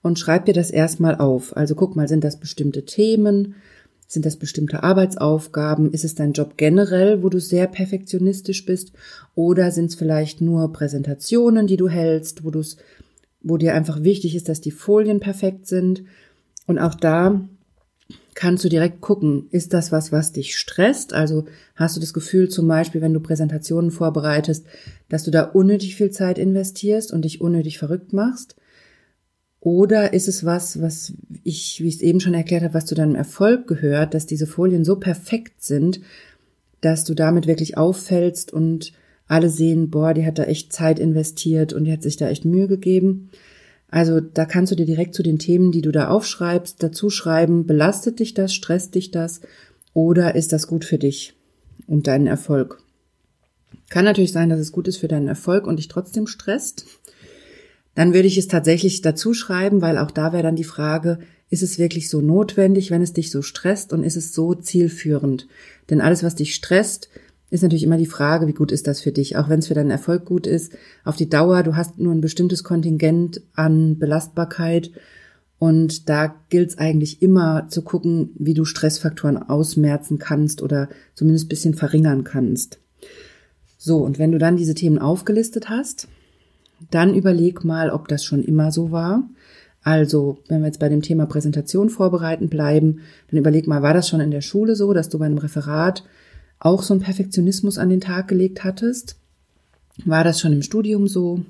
Und 0.00 0.18
schreib 0.18 0.44
dir 0.44 0.54
das 0.54 0.70
erstmal 0.70 1.16
auf. 1.16 1.56
Also 1.56 1.74
guck 1.74 1.96
mal, 1.96 2.08
sind 2.08 2.24
das 2.24 2.38
bestimmte 2.38 2.84
Themen? 2.84 3.56
Sind 4.06 4.26
das 4.26 4.36
bestimmte 4.36 4.82
Arbeitsaufgaben? 4.82 5.90
Ist 5.90 6.04
es 6.04 6.14
dein 6.14 6.32
Job 6.32 6.56
generell, 6.56 7.22
wo 7.22 7.28
du 7.28 7.40
sehr 7.40 7.66
perfektionistisch 7.66 8.64
bist? 8.64 8.92
Oder 9.34 9.70
sind 9.70 9.86
es 9.86 9.94
vielleicht 9.94 10.40
nur 10.40 10.72
Präsentationen, 10.72 11.66
die 11.66 11.76
du 11.76 11.88
hältst, 11.88 12.44
wo 12.44 12.50
du 12.50 12.60
es 12.60 12.76
wo 13.44 13.58
dir 13.58 13.74
einfach 13.74 14.02
wichtig 14.02 14.34
ist, 14.34 14.48
dass 14.48 14.60
die 14.60 14.72
Folien 14.72 15.20
perfekt 15.20 15.66
sind. 15.66 16.02
Und 16.66 16.78
auch 16.78 16.94
da 16.94 17.46
kannst 18.34 18.64
du 18.64 18.68
direkt 18.68 19.00
gucken, 19.00 19.46
ist 19.50 19.72
das 19.72 19.92
was, 19.92 20.10
was 20.10 20.32
dich 20.32 20.56
stresst? 20.56 21.12
Also 21.12 21.44
hast 21.76 21.94
du 21.94 22.00
das 22.00 22.14
Gefühl 22.14 22.48
zum 22.48 22.66
Beispiel, 22.66 23.00
wenn 23.00 23.12
du 23.12 23.20
Präsentationen 23.20 23.90
vorbereitest, 23.90 24.66
dass 25.08 25.22
du 25.22 25.30
da 25.30 25.44
unnötig 25.44 25.94
viel 25.94 26.10
Zeit 26.10 26.38
investierst 26.38 27.12
und 27.12 27.24
dich 27.24 27.40
unnötig 27.40 27.78
verrückt 27.78 28.12
machst? 28.12 28.56
Oder 29.64 30.12
ist 30.12 30.28
es 30.28 30.44
was, 30.44 30.82
was 30.82 31.14
ich, 31.42 31.80
wie 31.80 31.88
ich 31.88 31.94
es 31.94 32.02
eben 32.02 32.20
schon 32.20 32.34
erklärt 32.34 32.62
habe, 32.62 32.74
was 32.74 32.84
zu 32.84 32.94
deinem 32.94 33.14
Erfolg 33.14 33.66
gehört, 33.66 34.12
dass 34.12 34.26
diese 34.26 34.46
Folien 34.46 34.84
so 34.84 34.96
perfekt 34.96 35.64
sind, 35.64 36.02
dass 36.82 37.04
du 37.04 37.14
damit 37.14 37.46
wirklich 37.46 37.78
auffällst 37.78 38.52
und 38.52 38.92
alle 39.26 39.48
sehen, 39.48 39.88
boah, 39.88 40.12
die 40.12 40.26
hat 40.26 40.38
da 40.38 40.44
echt 40.44 40.74
Zeit 40.74 40.98
investiert 40.98 41.72
und 41.72 41.84
die 41.84 41.92
hat 41.92 42.02
sich 42.02 42.18
da 42.18 42.28
echt 42.28 42.44
Mühe 42.44 42.68
gegeben. 42.68 43.30
Also 43.88 44.20
da 44.20 44.44
kannst 44.44 44.70
du 44.70 44.76
dir 44.76 44.84
direkt 44.84 45.14
zu 45.14 45.22
den 45.22 45.38
Themen, 45.38 45.72
die 45.72 45.80
du 45.80 45.92
da 45.92 46.08
aufschreibst, 46.08 46.82
dazu 46.82 47.08
schreiben, 47.08 47.66
belastet 47.66 48.18
dich 48.18 48.34
das, 48.34 48.52
stresst 48.52 48.94
dich 48.94 49.12
das 49.12 49.40
oder 49.94 50.34
ist 50.34 50.52
das 50.52 50.66
gut 50.66 50.84
für 50.84 50.98
dich 50.98 51.32
und 51.86 52.06
deinen 52.06 52.26
Erfolg? 52.26 52.82
Kann 53.88 54.04
natürlich 54.04 54.32
sein, 54.32 54.50
dass 54.50 54.60
es 54.60 54.72
gut 54.72 54.88
ist 54.88 54.98
für 54.98 55.08
deinen 55.08 55.28
Erfolg 55.28 55.66
und 55.66 55.76
dich 55.76 55.88
trotzdem 55.88 56.26
stresst. 56.26 56.84
Dann 57.94 58.14
würde 58.14 58.28
ich 58.28 58.38
es 58.38 58.48
tatsächlich 58.48 59.02
dazu 59.02 59.34
schreiben, 59.34 59.80
weil 59.80 59.98
auch 59.98 60.10
da 60.10 60.32
wäre 60.32 60.42
dann 60.42 60.56
die 60.56 60.64
Frage, 60.64 61.18
ist 61.50 61.62
es 61.62 61.78
wirklich 61.78 62.08
so 62.08 62.20
notwendig, 62.20 62.90
wenn 62.90 63.02
es 63.02 63.12
dich 63.12 63.30
so 63.30 63.42
stresst 63.42 63.92
und 63.92 64.02
ist 64.02 64.16
es 64.16 64.32
so 64.32 64.54
zielführend? 64.54 65.46
Denn 65.90 66.00
alles, 66.00 66.22
was 66.22 66.34
dich 66.34 66.54
stresst, 66.54 67.08
ist 67.50 67.62
natürlich 67.62 67.84
immer 67.84 67.98
die 67.98 68.06
Frage, 68.06 68.48
wie 68.48 68.52
gut 68.52 68.72
ist 68.72 68.88
das 68.88 69.00
für 69.00 69.12
dich, 69.12 69.36
auch 69.36 69.48
wenn 69.48 69.60
es 69.60 69.68
für 69.68 69.74
deinen 69.74 69.92
Erfolg 69.92 70.24
gut 70.24 70.46
ist. 70.46 70.72
Auf 71.04 71.14
die 71.14 71.28
Dauer, 71.28 71.62
du 71.62 71.76
hast 71.76 71.98
nur 71.98 72.12
ein 72.12 72.20
bestimmtes 72.20 72.64
Kontingent 72.64 73.42
an 73.54 73.98
Belastbarkeit 73.98 74.90
und 75.58 76.08
da 76.08 76.34
gilt 76.48 76.70
es 76.70 76.78
eigentlich 76.78 77.22
immer 77.22 77.68
zu 77.68 77.82
gucken, 77.82 78.30
wie 78.36 78.54
du 78.54 78.64
Stressfaktoren 78.64 79.36
ausmerzen 79.36 80.18
kannst 80.18 80.62
oder 80.62 80.88
zumindest 81.14 81.48
bisschen 81.48 81.74
verringern 81.74 82.24
kannst. 82.24 82.80
So, 83.78 83.98
und 83.98 84.18
wenn 84.18 84.32
du 84.32 84.38
dann 84.38 84.56
diese 84.56 84.74
Themen 84.74 84.98
aufgelistet 84.98 85.68
hast, 85.68 86.08
dann 86.90 87.14
überleg 87.14 87.64
mal, 87.64 87.90
ob 87.90 88.08
das 88.08 88.24
schon 88.24 88.42
immer 88.42 88.72
so 88.72 88.90
war. 88.90 89.28
Also, 89.82 90.38
wenn 90.48 90.60
wir 90.60 90.66
jetzt 90.66 90.80
bei 90.80 90.88
dem 90.88 91.02
Thema 91.02 91.26
Präsentation 91.26 91.90
vorbereiten 91.90 92.48
bleiben, 92.48 93.00
dann 93.30 93.38
überleg 93.38 93.66
mal, 93.66 93.82
war 93.82 93.92
das 93.94 94.08
schon 94.08 94.20
in 94.20 94.30
der 94.30 94.40
Schule 94.40 94.76
so, 94.76 94.92
dass 94.92 95.10
du 95.10 95.18
bei 95.18 95.26
einem 95.26 95.38
Referat 95.38 96.04
auch 96.58 96.82
so 96.82 96.94
einen 96.94 97.02
Perfektionismus 97.02 97.76
an 97.78 97.90
den 97.90 98.00
Tag 98.00 98.28
gelegt 98.28 98.64
hattest? 98.64 99.16
War 100.04 100.24
das 100.24 100.40
schon 100.40 100.52
im 100.52 100.62
Studium 100.62 101.06
so 101.06 101.44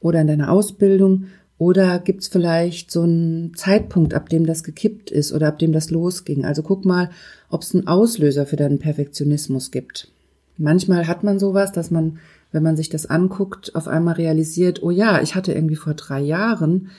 oder 0.00 0.20
in 0.20 0.26
deiner 0.26 0.50
Ausbildung? 0.50 1.26
Oder 1.56 2.00
gibt's 2.00 2.26
vielleicht 2.26 2.90
so 2.90 3.02
einen 3.02 3.54
Zeitpunkt, 3.54 4.14
ab 4.14 4.28
dem 4.28 4.46
das 4.46 4.64
gekippt 4.64 5.12
ist 5.12 5.32
oder 5.32 5.46
ab 5.46 5.60
dem 5.60 5.72
das 5.72 5.90
losging? 5.90 6.44
Also 6.44 6.64
guck 6.64 6.84
mal, 6.84 7.10
ob 7.50 7.62
es 7.62 7.72
einen 7.72 7.86
Auslöser 7.86 8.46
für 8.46 8.56
deinen 8.56 8.80
Perfektionismus 8.80 9.70
gibt. 9.70 10.10
Manchmal 10.58 11.06
hat 11.06 11.22
man 11.22 11.38
sowas, 11.38 11.70
dass 11.70 11.92
man, 11.92 12.18
wenn 12.52 12.62
man 12.62 12.76
sich 12.76 12.88
das 12.88 13.06
anguckt, 13.06 13.74
auf 13.74 13.88
einmal 13.88 14.14
realisiert, 14.14 14.82
oh 14.82 14.90
ja, 14.90 15.20
ich 15.22 15.34
hatte 15.34 15.52
irgendwie 15.52 15.76
vor 15.76 15.94
drei 15.94 16.20
Jahren 16.20 16.90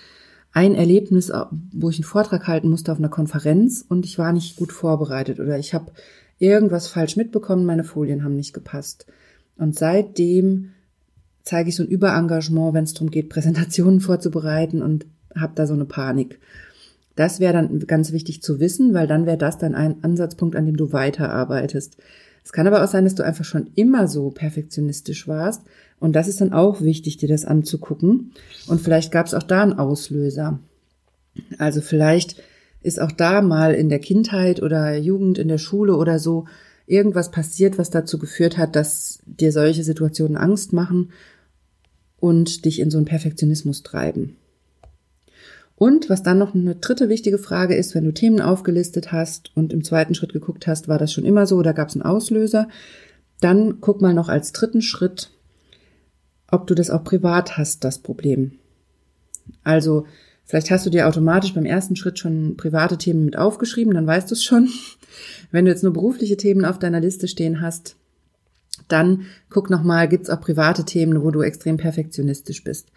ein 0.52 0.76
Erlebnis, 0.76 1.32
wo 1.72 1.90
ich 1.90 1.98
einen 1.98 2.04
Vortrag 2.04 2.48
halten 2.48 2.70
musste 2.70 2.92
auf 2.92 3.00
einer 3.00 3.10
Konferenz 3.10 3.86
und 3.88 4.06
ich 4.06 4.20
war 4.20 4.34
nicht 4.34 4.56
gut 4.56 4.72
vorbereitet 4.72 5.40
oder 5.40 5.58
ich 5.58 5.74
habe 5.74 5.92
irgendwas 6.38 6.88
falsch 6.88 7.16
mitbekommen, 7.16 7.66
meine 7.66 7.84
Folien 7.84 8.24
haben 8.24 8.36
nicht 8.36 8.54
gepasst. 8.54 9.08
Und 9.58 9.76
seitdem 9.76 10.70
zeige 11.44 11.70
ich 11.70 11.76
so 11.76 11.84
ein 11.84 11.90
Überengagement, 11.90 12.74
wenn 12.74 12.84
es 12.84 12.94
darum 12.94 13.12
geht, 13.12 13.30
Präsentationen 13.30 14.00
vorzubereiten 14.00 14.82
und 14.82 15.06
habe 15.36 15.54
da 15.56 15.66
so 15.66 15.74
eine 15.74 15.86
Panik. 15.86 16.40
Das 17.16 17.40
wäre 17.40 17.54
dann 17.54 17.80
ganz 17.82 18.12
wichtig 18.12 18.42
zu 18.42 18.60
wissen, 18.60 18.94
weil 18.94 19.08
dann 19.08 19.26
wäre 19.26 19.38
das 19.38 19.58
dann 19.58 19.76
ein 19.76 20.04
Ansatzpunkt, 20.04 20.56
an 20.56 20.66
dem 20.66 20.78
du 20.78 20.94
weiterarbeitest. 20.94 21.98
Es 22.44 22.52
kann 22.52 22.68
aber 22.68 22.84
auch 22.84 22.88
sein, 22.88 23.06
dass 23.06 23.16
du 23.16 23.24
einfach 23.24 23.46
schon 23.46 23.72
immer 23.76 24.08
so 24.08 24.30
perfektionistisch 24.30 25.28
warst 25.28 25.62
und 26.04 26.14
das 26.14 26.28
ist 26.28 26.42
dann 26.42 26.52
auch 26.52 26.82
wichtig, 26.82 27.16
dir 27.16 27.30
das 27.30 27.46
anzugucken. 27.46 28.34
Und 28.68 28.82
vielleicht 28.82 29.10
gab 29.12 29.26
es 29.26 29.34
auch 29.34 29.44
da 29.44 29.64
einen 29.64 29.80
Auslöser. 29.80 30.60
Also 31.58 31.80
vielleicht 31.80 32.42
ist 32.82 33.00
auch 33.00 33.14
da 33.14 33.42
mal 33.42 33.74
in 33.74 33.88
der 33.88 34.00
Kindheit 34.00 34.62
oder 34.62 34.98
Jugend, 34.98 35.38
in 35.38 35.48
der 35.48 35.58
Schule 35.58 35.96
oder 35.96 36.20
so 36.20 36.46
irgendwas 36.86 37.32
passiert, 37.32 37.78
was 37.78 37.90
dazu 37.90 38.20
geführt 38.20 38.58
hat, 38.58 38.76
dass 38.76 39.20
dir 39.26 39.54
solche 39.54 39.86
Situationen 39.86 40.36
Angst 40.36 40.74
machen 40.74 41.12
und 42.20 42.66
dich 42.66 42.80
in 42.80 42.92
so 42.92 42.98
einen 42.98 43.06
Perfektionismus 43.06 43.84
treiben. 43.84 44.36
Und 45.76 46.10
was 46.10 46.24
dann 46.24 46.38
noch 46.38 46.54
eine 46.54 46.76
dritte 46.76 47.10
wichtige 47.10 47.38
Frage 47.38 47.76
ist, 47.76 47.96
wenn 47.96 48.06
du 48.06 48.14
Themen 48.14 48.42
aufgelistet 48.42 49.12
hast 49.12 49.52
und 49.56 49.74
im 49.74 49.84
zweiten 49.84 50.16
Schritt 50.16 50.34
geguckt 50.34 50.68
hast, 50.68 50.88
war 50.88 50.98
das 50.98 51.12
schon 51.12 51.26
immer 51.26 51.46
so 51.48 51.58
oder 51.58 51.74
gab 51.74 51.90
es 51.90 51.96
einen 51.96 52.04
Auslöser, 52.04 52.68
dann 53.42 53.82
guck 53.82 54.02
mal 54.02 54.14
noch 54.14 54.30
als 54.30 54.52
dritten 54.52 54.82
Schritt, 54.82 55.32
ob 56.50 56.68
du 56.68 56.76
das 56.76 56.90
auch 56.90 57.04
privat 57.04 57.58
hast, 57.58 57.84
das 57.84 58.00
Problem. 58.00 58.60
Also 59.64 60.06
Vielleicht 60.46 60.72
hast 60.72 60.86
du 60.86 60.90
dir 60.90 61.08
automatisch 61.08 61.54
beim 61.54 61.66
ersten 61.66 61.96
Schritt 61.96 62.20
schon 62.20 62.58
private 62.58 62.98
Themen 62.98 63.26
mit 63.26 63.38
aufgeschrieben, 63.38 63.94
dann 63.94 64.08
weißt 64.08 64.30
du 64.30 64.36
es 64.36 64.44
schon. 64.44 64.70
Wenn 65.52 65.66
du 65.66 65.72
jetzt 65.72 65.84
nur 65.84 65.94
berufliche 65.94 66.38
Themen 66.38 66.66
auf 66.66 66.80
deiner 66.80 67.00
Liste 67.00 67.28
stehen 67.28 67.62
hast, 67.62 67.96
dann 68.88 69.26
guck 69.50 69.70
nochmal, 69.70 70.08
gibt's 70.10 70.30
auch 70.30 70.42
private 70.42 70.84
Themen, 70.84 71.24
wo 71.24 71.32
du 71.32 71.42
extrem 71.42 71.78
perfektionistisch 71.78 72.64
bist. 72.64 72.90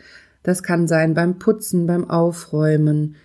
Das 0.47 0.63
kann 0.63 0.87
sein 0.87 1.15
beim 1.15 1.41
Putzen, 1.41 1.89
beim 1.89 2.09
Aufräumen. 2.09 3.17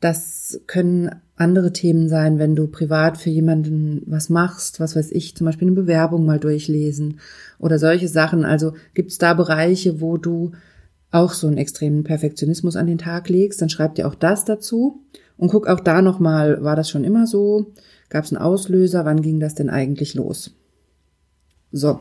Das 0.00 0.60
können 0.66 1.10
andere 1.34 1.72
Themen 1.72 2.10
sein, 2.10 2.38
wenn 2.38 2.54
du 2.54 2.66
privat 2.66 3.16
für 3.16 3.30
jemanden 3.30 4.02
was 4.04 4.28
machst, 4.28 4.78
was 4.78 4.94
weiß 4.94 5.12
ich, 5.12 5.34
zum 5.34 5.46
Beispiel 5.46 5.68
eine 5.68 5.74
Bewerbung 5.74 6.26
mal 6.26 6.38
durchlesen 6.38 7.20
oder 7.58 7.78
solche 7.78 8.06
Sachen. 8.06 8.44
Also 8.44 8.74
gibt's 8.92 9.16
da 9.16 9.32
Bereiche, 9.32 10.02
wo 10.02 10.18
du 10.18 10.52
auch 11.10 11.32
so 11.32 11.46
einen 11.46 11.56
extremen 11.56 12.04
Perfektionismus 12.04 12.76
an 12.76 12.86
den 12.86 12.98
Tag 12.98 13.30
legst, 13.30 13.62
dann 13.62 13.70
schreib 13.70 13.94
dir 13.94 14.06
auch 14.06 14.14
das 14.14 14.44
dazu 14.44 15.00
und 15.38 15.48
guck 15.48 15.66
auch 15.68 15.80
da 15.80 16.02
nochmal, 16.02 16.62
war 16.62 16.76
das 16.76 16.90
schon 16.90 17.02
immer 17.02 17.26
so? 17.26 17.72
Gab 18.10 18.24
es 18.24 18.30
einen 18.30 18.42
Auslöser? 18.42 19.06
Wann 19.06 19.22
ging 19.22 19.40
das 19.40 19.54
denn 19.54 19.70
eigentlich 19.70 20.12
los? 20.12 20.54
So. 21.70 22.00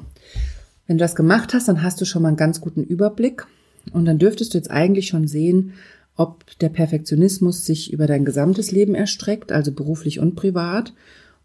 Wenn 0.87 0.97
du 0.97 1.03
das 1.05 1.15
gemacht 1.15 1.53
hast, 1.53 1.69
dann 1.69 1.83
hast 1.83 2.01
du 2.01 2.05
schon 2.05 2.21
mal 2.21 2.27
einen 2.27 2.37
ganz 2.37 2.59
guten 2.59 2.83
Überblick 2.83 3.47
und 3.93 4.05
dann 4.05 4.19
dürftest 4.19 4.53
du 4.53 4.57
jetzt 4.57 4.71
eigentlich 4.71 5.07
schon 5.07 5.27
sehen, 5.27 5.73
ob 6.15 6.57
der 6.59 6.69
Perfektionismus 6.69 7.65
sich 7.65 7.91
über 7.91 8.07
dein 8.07 8.25
gesamtes 8.25 8.71
Leben 8.71 8.95
erstreckt, 8.95 9.51
also 9.51 9.71
beruflich 9.71 10.19
und 10.19 10.35
privat, 10.35 10.93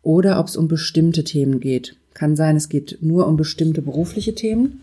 oder 0.02 0.38
ob 0.38 0.49
es 0.49 0.57
um 0.57 0.69
bestimmte 0.69 1.25
Themen 1.25 1.61
geht. 1.61 1.97
Kann 2.14 2.37
sein, 2.37 2.57
es 2.57 2.69
geht 2.69 2.99
nur 3.00 3.26
um 3.26 3.37
bestimmte 3.37 3.83
berufliche 3.83 4.35
Themen. 4.35 4.81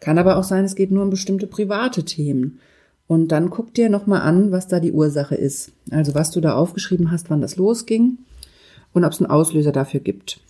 Kann 0.00 0.18
aber 0.18 0.36
auch 0.36 0.44
sein, 0.44 0.64
es 0.64 0.76
geht 0.76 0.90
nur 0.90 1.02
um 1.02 1.10
bestimmte 1.10 1.46
private 1.46 2.04
Themen. 2.04 2.60
Und 3.06 3.28
dann 3.28 3.50
guck 3.50 3.74
dir 3.74 3.90
nochmal 3.90 4.22
an, 4.22 4.52
was 4.52 4.68
da 4.68 4.78
die 4.78 4.92
Ursache 4.92 5.34
ist. 5.34 5.72
Also 5.90 6.14
was 6.14 6.30
du 6.30 6.40
da 6.40 6.54
aufgeschrieben 6.54 7.10
hast, 7.10 7.28
wann 7.28 7.40
das 7.40 7.56
losging 7.56 8.18
und 8.92 9.04
ob 9.04 9.12
es 9.12 9.20
einen 9.20 9.30
Auslöser 9.30 9.72
dafür 9.72 10.00
gibt. 10.00 10.40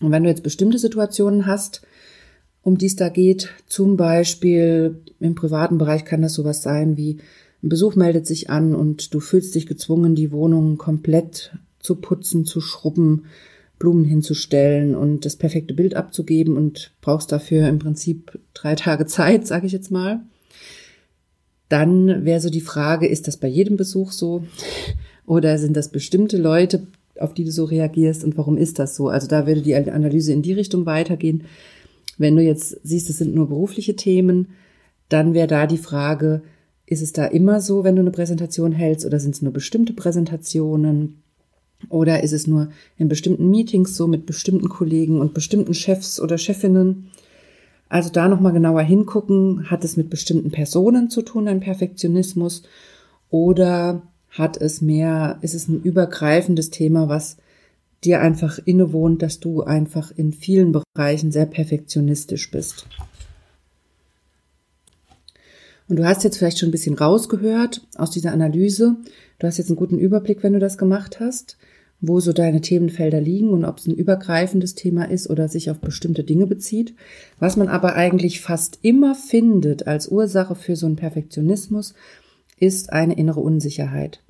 Und 0.00 0.10
wenn 0.10 0.24
du 0.24 0.30
jetzt 0.30 0.42
bestimmte 0.42 0.78
Situationen 0.78 1.46
hast, 1.46 1.82
um 2.64 2.78
die 2.78 2.86
es 2.86 2.96
da 2.96 3.10
geht, 3.10 3.50
zum 3.66 3.96
Beispiel 3.96 4.96
im 5.20 5.34
privaten 5.34 5.78
Bereich 5.78 6.04
kann 6.04 6.22
das 6.22 6.34
sowas 6.34 6.62
sein 6.62 6.96
wie 6.96 7.18
ein 7.62 7.68
Besuch 7.70 7.94
meldet 7.94 8.26
sich 8.26 8.50
an 8.50 8.74
und 8.74 9.14
du 9.14 9.20
fühlst 9.20 9.54
dich 9.54 9.66
gezwungen, 9.66 10.14
die 10.14 10.32
Wohnung 10.32 10.76
komplett 10.76 11.56
zu 11.78 11.96
putzen, 11.96 12.44
zu 12.44 12.60
schrubben, 12.60 13.24
Blumen 13.78 14.04
hinzustellen 14.04 14.94
und 14.94 15.24
das 15.24 15.36
perfekte 15.36 15.72
Bild 15.72 15.94
abzugeben 15.94 16.58
und 16.58 16.92
brauchst 17.00 17.32
dafür 17.32 17.68
im 17.68 17.78
Prinzip 17.78 18.38
drei 18.52 18.74
Tage 18.74 19.06
Zeit, 19.06 19.46
sage 19.46 19.66
ich 19.66 19.72
jetzt 19.72 19.90
mal. 19.90 20.20
Dann 21.70 22.26
wäre 22.26 22.40
so 22.40 22.50
die 22.50 22.60
Frage, 22.60 23.06
ist 23.06 23.28
das 23.28 23.38
bei 23.38 23.48
jedem 23.48 23.76
Besuch 23.76 24.12
so? 24.12 24.44
Oder 25.26 25.56
sind 25.58 25.74
das 25.74 25.88
bestimmte 25.88 26.36
Leute, 26.36 26.86
auf 27.18 27.32
die 27.32 27.44
du 27.44 27.50
so 27.50 27.64
reagierst 27.64 28.24
und 28.24 28.36
warum 28.36 28.58
ist 28.58 28.78
das 28.78 28.94
so? 28.94 29.08
Also 29.08 29.26
da 29.26 29.46
würde 29.46 29.62
die 29.62 29.74
Analyse 29.74 30.32
in 30.32 30.42
die 30.42 30.52
Richtung 30.52 30.84
weitergehen. 30.84 31.44
Wenn 32.18 32.36
du 32.36 32.42
jetzt 32.42 32.78
siehst, 32.82 33.10
es 33.10 33.18
sind 33.18 33.34
nur 33.34 33.48
berufliche 33.48 33.96
Themen, 33.96 34.48
dann 35.08 35.34
wäre 35.34 35.46
da 35.46 35.66
die 35.66 35.78
Frage, 35.78 36.42
ist 36.86 37.02
es 37.02 37.12
da 37.12 37.26
immer 37.26 37.60
so, 37.60 37.84
wenn 37.84 37.96
du 37.96 38.02
eine 38.02 38.10
Präsentation 38.10 38.72
hältst 38.72 39.06
oder 39.06 39.18
sind 39.18 39.34
es 39.34 39.42
nur 39.42 39.52
bestimmte 39.52 39.92
Präsentationen? 39.92 41.22
Oder 41.88 42.22
ist 42.22 42.32
es 42.32 42.46
nur 42.46 42.68
in 42.98 43.08
bestimmten 43.08 43.50
Meetings 43.50 43.96
so 43.96 44.06
mit 44.06 44.26
bestimmten 44.26 44.68
Kollegen 44.68 45.20
und 45.20 45.34
bestimmten 45.34 45.74
Chefs 45.74 46.20
oder 46.20 46.38
Chefinnen? 46.38 47.10
Also 47.88 48.10
da 48.10 48.28
nochmal 48.28 48.52
genauer 48.52 48.82
hingucken, 48.82 49.70
hat 49.70 49.84
es 49.84 49.96
mit 49.96 50.10
bestimmten 50.10 50.50
Personen 50.50 51.10
zu 51.10 51.22
tun, 51.22 51.48
ein 51.48 51.60
Perfektionismus? 51.60 52.62
Oder 53.30 54.02
hat 54.30 54.56
es 54.56 54.80
mehr, 54.80 55.38
ist 55.42 55.54
es 55.54 55.68
ein 55.68 55.82
übergreifendes 55.82 56.70
Thema, 56.70 57.08
was 57.08 57.36
dir 58.04 58.20
einfach 58.20 58.58
innewohnt, 58.64 59.22
dass 59.22 59.40
du 59.40 59.62
einfach 59.62 60.12
in 60.14 60.32
vielen 60.32 60.72
Bereichen 60.72 61.32
sehr 61.32 61.46
perfektionistisch 61.46 62.50
bist? 62.50 62.86
Und 65.88 65.96
du 65.96 66.06
hast 66.06 66.24
jetzt 66.24 66.38
vielleicht 66.38 66.58
schon 66.58 66.70
ein 66.70 66.72
bisschen 66.72 66.96
rausgehört 66.96 67.86
aus 67.96 68.10
dieser 68.10 68.32
Analyse. 68.32 68.96
Du 69.38 69.46
hast 69.46 69.58
jetzt 69.58 69.68
einen 69.68 69.76
guten 69.76 69.98
Überblick, 69.98 70.42
wenn 70.42 70.54
du 70.54 70.58
das 70.58 70.78
gemacht 70.78 71.20
hast 71.20 71.56
wo 72.06 72.20
so 72.20 72.32
deine 72.32 72.60
Themenfelder 72.60 73.20
liegen 73.20 73.50
und 73.50 73.64
ob 73.64 73.78
es 73.78 73.86
ein 73.86 73.94
übergreifendes 73.94 74.74
Thema 74.74 75.04
ist 75.04 75.28
oder 75.30 75.48
sich 75.48 75.70
auf 75.70 75.78
bestimmte 75.78 76.24
Dinge 76.24 76.46
bezieht. 76.46 76.94
Was 77.38 77.56
man 77.56 77.68
aber 77.68 77.94
eigentlich 77.94 78.40
fast 78.40 78.78
immer 78.82 79.14
findet 79.14 79.86
als 79.86 80.08
Ursache 80.08 80.54
für 80.54 80.76
so 80.76 80.86
einen 80.86 80.96
Perfektionismus, 80.96 81.94
ist 82.58 82.92
eine 82.92 83.16
innere 83.16 83.40
Unsicherheit. 83.40 84.20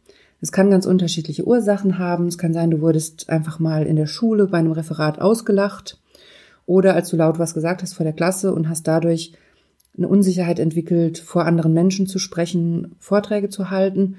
Es 0.45 0.53
kann 0.53 0.69
ganz 0.69 0.85
unterschiedliche 0.85 1.47
Ursachen 1.47 1.97
haben. 1.97 2.27
Es 2.27 2.37
kann 2.37 2.53
sein, 2.53 2.71
du 2.71 2.83
wurdest 2.83 3.31
einfach 3.31 3.61
mal 3.61 3.87
in 3.87 3.97
der 3.97 4.07
Schule 4.07 4.47
bei 4.47 4.59
einem 4.59 4.73
Referat 4.73 5.19
ausgelacht 5.19 5.99
oder 6.67 6.93
als 6.95 7.09
du 7.09 7.17
laut 7.17 7.39
was 7.39 7.55
gesagt 7.55 7.81
hast 7.81 7.95
vor 7.95 8.05
der 8.05 8.13
Klasse 8.13 8.53
und 8.53 8.69
hast 8.69 8.87
dadurch 8.87 9.33
eine 9.97 10.07
Unsicherheit 10.07 10.59
entwickelt, 10.59 11.17
vor 11.17 11.47
anderen 11.47 11.73
Menschen 11.73 12.07
zu 12.07 12.19
sprechen, 12.19 12.95
Vorträge 12.99 13.49
zu 13.49 13.71
halten, 13.71 14.17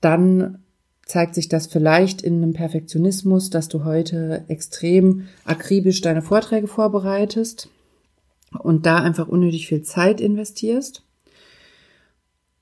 dann 0.00 0.58
zeigt 1.06 1.36
sich 1.36 1.48
das 1.48 1.68
vielleicht 1.68 2.20
in 2.20 2.42
einem 2.42 2.52
Perfektionismus, 2.52 3.48
dass 3.48 3.68
du 3.68 3.84
heute 3.84 4.42
extrem 4.48 5.28
akribisch 5.44 6.00
deine 6.00 6.22
Vorträge 6.22 6.66
vorbereitest 6.66 7.68
und 8.58 8.86
da 8.86 8.96
einfach 8.96 9.28
unnötig 9.28 9.68
viel 9.68 9.82
Zeit 9.82 10.20
investierst. 10.20 11.01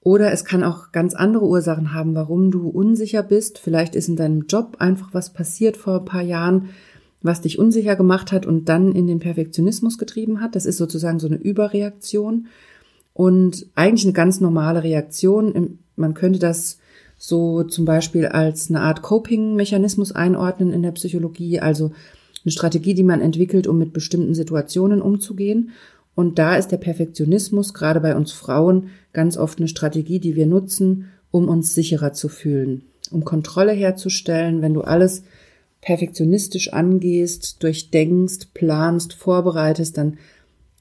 Oder 0.02 0.32
es 0.32 0.44
kann 0.44 0.64
auch 0.64 0.92
ganz 0.92 1.14
andere 1.14 1.44
Ursachen 1.44 1.92
haben, 1.92 2.14
warum 2.14 2.50
du 2.50 2.68
unsicher 2.68 3.22
bist. 3.22 3.58
Vielleicht 3.58 3.94
ist 3.94 4.08
in 4.08 4.16
deinem 4.16 4.46
Job 4.46 4.76
einfach 4.78 5.12
was 5.12 5.32
passiert 5.32 5.76
vor 5.76 6.00
ein 6.00 6.04
paar 6.06 6.22
Jahren, 6.22 6.70
was 7.22 7.42
dich 7.42 7.58
unsicher 7.58 7.96
gemacht 7.96 8.32
hat 8.32 8.46
und 8.46 8.68
dann 8.70 8.92
in 8.92 9.06
den 9.06 9.20
Perfektionismus 9.20 9.98
getrieben 9.98 10.40
hat. 10.40 10.56
Das 10.56 10.64
ist 10.64 10.78
sozusagen 10.78 11.18
so 11.18 11.26
eine 11.26 11.36
Überreaktion 11.36 12.46
und 13.12 13.66
eigentlich 13.74 14.04
eine 14.04 14.14
ganz 14.14 14.40
normale 14.40 14.82
Reaktion. 14.82 15.78
Man 15.96 16.14
könnte 16.14 16.38
das 16.38 16.78
so 17.18 17.64
zum 17.64 17.84
Beispiel 17.84 18.24
als 18.26 18.70
eine 18.70 18.80
Art 18.80 19.02
Coping-Mechanismus 19.02 20.12
einordnen 20.12 20.72
in 20.72 20.82
der 20.82 20.92
Psychologie, 20.92 21.60
also 21.60 21.92
eine 22.42 22.52
Strategie, 22.52 22.94
die 22.94 23.02
man 23.02 23.20
entwickelt, 23.20 23.66
um 23.66 23.76
mit 23.76 23.92
bestimmten 23.92 24.34
Situationen 24.34 25.02
umzugehen. 25.02 25.72
Und 26.20 26.38
da 26.38 26.56
ist 26.56 26.68
der 26.68 26.76
Perfektionismus 26.76 27.72
gerade 27.72 27.98
bei 27.98 28.14
uns 28.14 28.30
Frauen 28.30 28.90
ganz 29.14 29.38
oft 29.38 29.58
eine 29.58 29.68
Strategie, 29.68 30.18
die 30.18 30.36
wir 30.36 30.44
nutzen, 30.44 31.06
um 31.30 31.48
uns 31.48 31.74
sicherer 31.74 32.12
zu 32.12 32.28
fühlen, 32.28 32.84
um 33.10 33.24
Kontrolle 33.24 33.72
herzustellen, 33.72 34.60
wenn 34.60 34.74
du 34.74 34.82
alles 34.82 35.22
perfektionistisch 35.80 36.74
angehst, 36.74 37.62
durchdenkst, 37.62 38.48
planst, 38.52 39.14
vorbereitest, 39.14 39.96
dann 39.96 40.18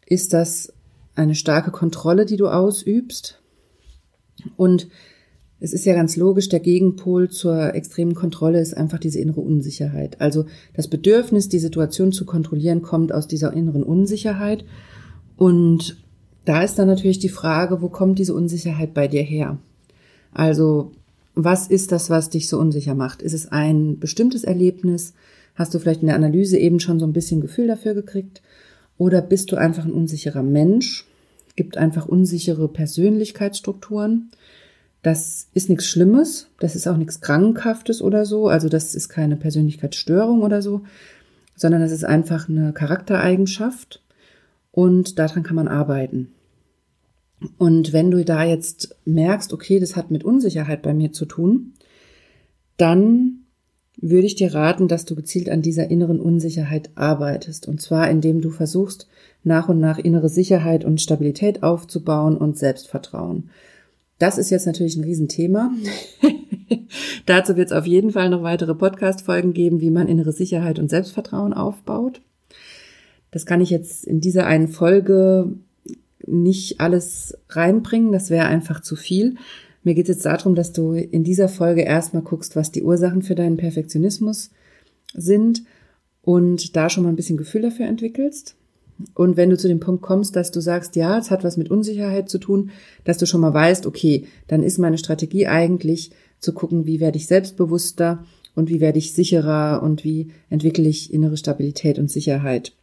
ist 0.06 0.34
das 0.34 0.74
eine 1.16 1.36
starke 1.36 1.72
Kontrolle, 1.72 2.26
die 2.26 2.36
du 2.36 2.50
ausübst. 2.50 3.40
Und 4.58 4.90
es 5.62 5.72
ist 5.72 5.86
ja 5.86 5.94
ganz 5.94 6.18
logisch, 6.18 6.50
der 6.50 6.60
Gegenpol 6.60 7.30
zur 7.30 7.76
extremen 7.76 8.14
Kontrolle 8.14 8.60
ist 8.60 8.76
einfach 8.76 9.00
diese 9.00 9.20
innere 9.20 9.40
Unsicherheit. 9.40 10.20
Also 10.20 10.48
das 10.74 10.90
Bedürfnis, 10.90 11.48
die 11.48 11.60
Situation 11.60 12.12
zu 12.12 12.26
kontrollieren, 12.26 12.82
kommt 12.82 13.14
aus 13.14 13.26
dieser 13.26 13.54
inneren 13.54 13.84
Unsicherheit. 13.84 14.66
Und 15.40 15.96
da 16.44 16.64
ist 16.64 16.78
dann 16.78 16.90
natürlich 16.90 17.18
die 17.18 17.30
Frage, 17.30 17.82
wo 17.82 17.88
kommt 17.88 18.20
diese 18.20 18.34
Unsicherheit 18.34 18.94
bei 18.94 19.08
dir 19.08 19.24
her? 19.24 19.58
Also 20.34 20.92
was 21.34 21.68
ist 21.68 21.94
das, 21.94 22.10
was 22.10 22.30
dich 22.30 22.50
so 22.50 22.60
unsicher 22.60 22.94
macht? 22.94 23.22
Ist 23.22 23.32
es 23.32 23.50
ein 23.50 24.00
bestimmtes 24.00 24.44
Erlebnis? 24.44 25.14
Hast 25.56 25.74
du 25.74 25.80
vielleicht 25.80 26.02
in 26.02 26.08
der 26.08 26.18
Analyse 26.18 26.58
eben 26.58 26.82
schon 26.82 27.00
so 27.00 27.06
ein 27.06 27.14
bisschen 27.14 27.40
Gefühl 27.40 27.68
dafür 27.68 27.94
gekriegt? 27.94 28.42
Oder 28.98 29.22
bist 29.22 29.50
du 29.54 29.56
einfach 29.56 29.86
ein 29.86 29.94
unsicherer 29.94 30.44
Mensch? 30.44 31.08
Gibt 31.56 31.78
einfach 31.78 32.06
unsichere 32.06 32.68
Persönlichkeitsstrukturen? 32.68 34.32
Das 35.04 35.48
ist 35.54 35.70
nichts 35.70 35.86
Schlimmes, 35.86 36.48
das 36.60 36.76
ist 36.76 36.86
auch 36.86 36.98
nichts 36.98 37.22
Krankhaftes 37.22 38.02
oder 38.02 38.26
so, 38.26 38.50
also 38.50 38.68
das 38.68 38.94
ist 38.94 39.08
keine 39.08 39.38
Persönlichkeitsstörung 39.38 40.42
oder 40.42 40.62
so, 40.62 40.82
sondern 41.56 41.80
das 41.80 41.94
ist 41.94 42.04
einfach 42.04 42.50
eine 42.50 42.74
Charaktereigenschaft 42.74 44.02
und 44.80 45.20
daran 45.20 45.44
kann 45.44 45.58
man 45.58 45.68
arbeiten. 45.68 46.30
Und 47.58 47.92
wenn 47.92 48.12
du 48.12 48.24
da 48.24 48.46
jetzt 48.46 48.96
merkst, 49.04 49.52
okay, 49.52 49.78
das 49.78 49.98
hat 49.98 50.10
mit 50.10 50.24
Unsicherheit 50.24 50.82
bei 50.82 50.94
mir 50.94 51.12
zu 51.12 51.26
tun, 51.26 51.74
dann 52.78 53.42
würde 54.00 54.26
ich 54.26 54.36
dir 54.36 54.54
raten, 54.54 54.88
dass 54.88 55.04
du 55.04 55.16
gezielt 55.16 55.50
an 55.50 55.62
dieser 55.62 55.92
inneren 55.92 56.22
Unsicherheit 56.22 56.92
arbeitest. 56.96 57.68
Und 57.68 57.82
zwar, 57.82 58.10
indem 58.10 58.40
du 58.40 58.52
versuchst, 58.52 59.10
nach 59.44 59.68
und 59.68 59.82
nach 59.82 59.98
innere 59.98 60.30
Sicherheit 60.30 60.86
und 60.86 61.02
Stabilität 61.02 61.62
aufzubauen 61.62 62.38
und 62.38 62.58
Selbstvertrauen. 62.58 63.50
Das 64.18 64.38
ist 64.38 64.50
jetzt 64.50 64.66
natürlich 64.66 64.96
ein 64.96 65.04
Riesenthema. 65.04 65.74
Dazu 67.26 67.58
wird 67.58 67.68
es 67.68 67.78
auf 67.78 67.86
jeden 67.86 68.12
Fall 68.12 68.30
noch 68.30 68.44
weitere 68.44 68.76
Podcast-Folgen 68.76 69.52
geben, 69.52 69.82
wie 69.82 69.92
man 69.92 70.08
innere 70.08 70.32
Sicherheit 70.32 70.80
und 70.80 70.90
Selbstvertrauen 70.90 71.54
aufbaut. 71.54 72.22
Das 73.32 73.46
kann 73.46 73.62
ich 73.62 73.70
jetzt 73.70 74.06
in 74.06 74.22
dieser 74.22 74.46
einen 74.46 74.68
Folge 74.68 75.54
nicht 76.26 76.80
alles 76.80 77.38
reinbringen. 77.50 78.12
Das 78.12 78.30
wäre 78.30 78.46
einfach 78.46 78.82
zu 78.82 78.96
viel. 78.96 79.36
Mir 79.84 79.96
geht 79.96 80.10
es 80.10 80.18
jetzt 80.18 80.26
darum, 80.26 80.56
dass 80.56 80.74
du 80.74 80.94
in 80.94 81.24
dieser 81.24 81.48
Folge 81.48 81.82
erstmal 81.82 82.24
guckst, 82.24 82.56
was 82.56 82.72
die 82.72 82.84
Ursachen 82.84 83.22
für 83.22 83.36
deinen 83.36 83.58
Perfektionismus 83.58 84.52
sind 85.14 85.64
und 86.22 86.76
da 86.76 86.90
schon 86.90 87.04
mal 87.04 87.10
ein 87.10 87.16
bisschen 87.16 87.38
Gefühl 87.38 87.62
dafür 87.62 87.88
entwickelst. 87.88 88.56
Und 89.14 89.38
wenn 89.38 89.50
du 89.50 89.58
zu 89.58 89.70
dem 89.70 89.80
Punkt 89.80 90.02
kommst, 90.02 90.36
dass 90.36 90.52
du 90.52 90.60
sagst, 90.60 90.98
ja, 90.98 91.18
es 91.18 91.32
hat 91.32 91.46
was 91.46 91.56
mit 91.56 91.72
Unsicherheit 91.72 92.30
zu 92.30 92.38
tun, 92.38 92.72
dass 93.06 93.18
du 93.18 93.26
schon 93.26 93.40
mal 93.40 93.54
weißt, 93.54 93.86
okay, 93.86 94.26
dann 94.48 94.62
ist 94.62 94.78
meine 94.78 94.98
Strategie 94.98 95.48
eigentlich 95.48 96.12
zu 96.40 96.54
gucken, 96.54 96.86
wie 96.86 97.00
werde 97.00 97.18
ich 97.18 97.28
selbstbewusster 97.28 98.26
und 98.56 98.70
wie 98.70 98.82
werde 98.82 99.00
ich 99.00 99.14
sicherer 99.14 99.82
und 99.82 100.04
wie 100.04 100.32
entwickle 100.50 100.88
ich 100.88 101.14
innere 101.14 101.38
Stabilität 101.38 101.98
und 101.98 102.12
Sicherheit. 102.12 102.74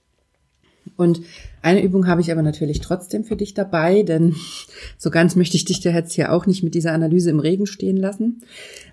Und 0.96 1.20
eine 1.62 1.82
Übung 1.82 2.06
habe 2.06 2.20
ich 2.20 2.32
aber 2.32 2.42
natürlich 2.42 2.80
trotzdem 2.80 3.24
für 3.24 3.36
dich 3.36 3.54
dabei, 3.54 4.02
denn 4.02 4.34
so 4.98 5.10
ganz 5.10 5.36
möchte 5.36 5.56
ich 5.56 5.64
dich 5.64 5.80
da 5.80 5.90
jetzt 5.90 6.12
hier 6.12 6.32
auch 6.32 6.46
nicht 6.46 6.62
mit 6.62 6.74
dieser 6.74 6.92
Analyse 6.92 7.30
im 7.30 7.40
Regen 7.40 7.66
stehen 7.66 7.96
lassen. 7.96 8.42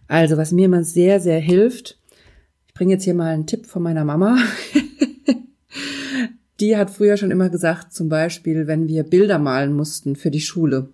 Also 0.08 0.38
was 0.38 0.52
mir 0.52 0.66
immer 0.66 0.84
sehr, 0.84 1.20
sehr 1.20 1.40
hilft, 1.40 1.98
ich 2.68 2.74
bringe 2.74 2.94
jetzt 2.94 3.04
hier 3.04 3.14
mal 3.14 3.34
einen 3.34 3.46
Tipp 3.46 3.68
von 3.68 3.84
meiner 3.84 4.04
Mama. 4.04 4.38
die 6.60 6.76
hat 6.76 6.90
früher 6.90 7.18
schon 7.18 7.32
immer 7.32 7.50
gesagt, 7.50 7.94
zum 7.94 8.10
Beispiel, 8.10 8.68
wenn 8.68 8.88
wir 8.88 9.04
Bilder 9.04 9.38
malen 9.38 9.74
mussten 9.74 10.16
für 10.16 10.32
die 10.32 10.42
Schule, 10.42 10.90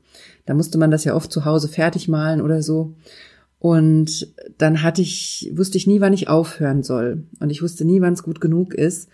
da 0.46 0.54
musste 0.54 0.78
man 0.78 0.92
das 0.92 1.04
ja 1.04 1.16
oft 1.16 1.32
zu 1.32 1.46
Hause 1.46 1.68
fertig 1.68 2.08
malen 2.08 2.42
oder 2.42 2.62
so. 2.62 2.96
Und 3.60 4.34
dann 4.58 4.84
hatte 4.84 5.02
ich, 5.02 5.52
wusste 5.54 5.78
ich 5.78 5.86
nie, 5.86 6.02
wann 6.02 6.14
ich 6.14 6.28
aufhören 6.28 6.82
soll. 6.82 7.24
Und 7.40 7.50
ich 7.50 7.62
wusste 7.62 7.86
nie, 7.86 8.02
wann 8.02 8.14
es 8.14 8.24
gut 8.24 8.42
genug 8.42 8.74
ist. 8.74 9.10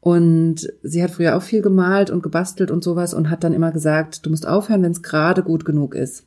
Und 0.00 0.72
sie 0.82 1.02
hat 1.02 1.10
früher 1.10 1.36
auch 1.36 1.42
viel 1.42 1.60
gemalt 1.60 2.10
und 2.10 2.22
gebastelt 2.22 2.70
und 2.70 2.82
sowas 2.82 3.12
und 3.12 3.28
hat 3.28 3.44
dann 3.44 3.52
immer 3.52 3.70
gesagt, 3.70 4.24
du 4.24 4.30
musst 4.30 4.46
aufhören, 4.46 4.82
wenn 4.82 4.92
es 4.92 5.02
gerade 5.02 5.42
gut 5.42 5.64
genug 5.64 5.94
ist. 5.94 6.24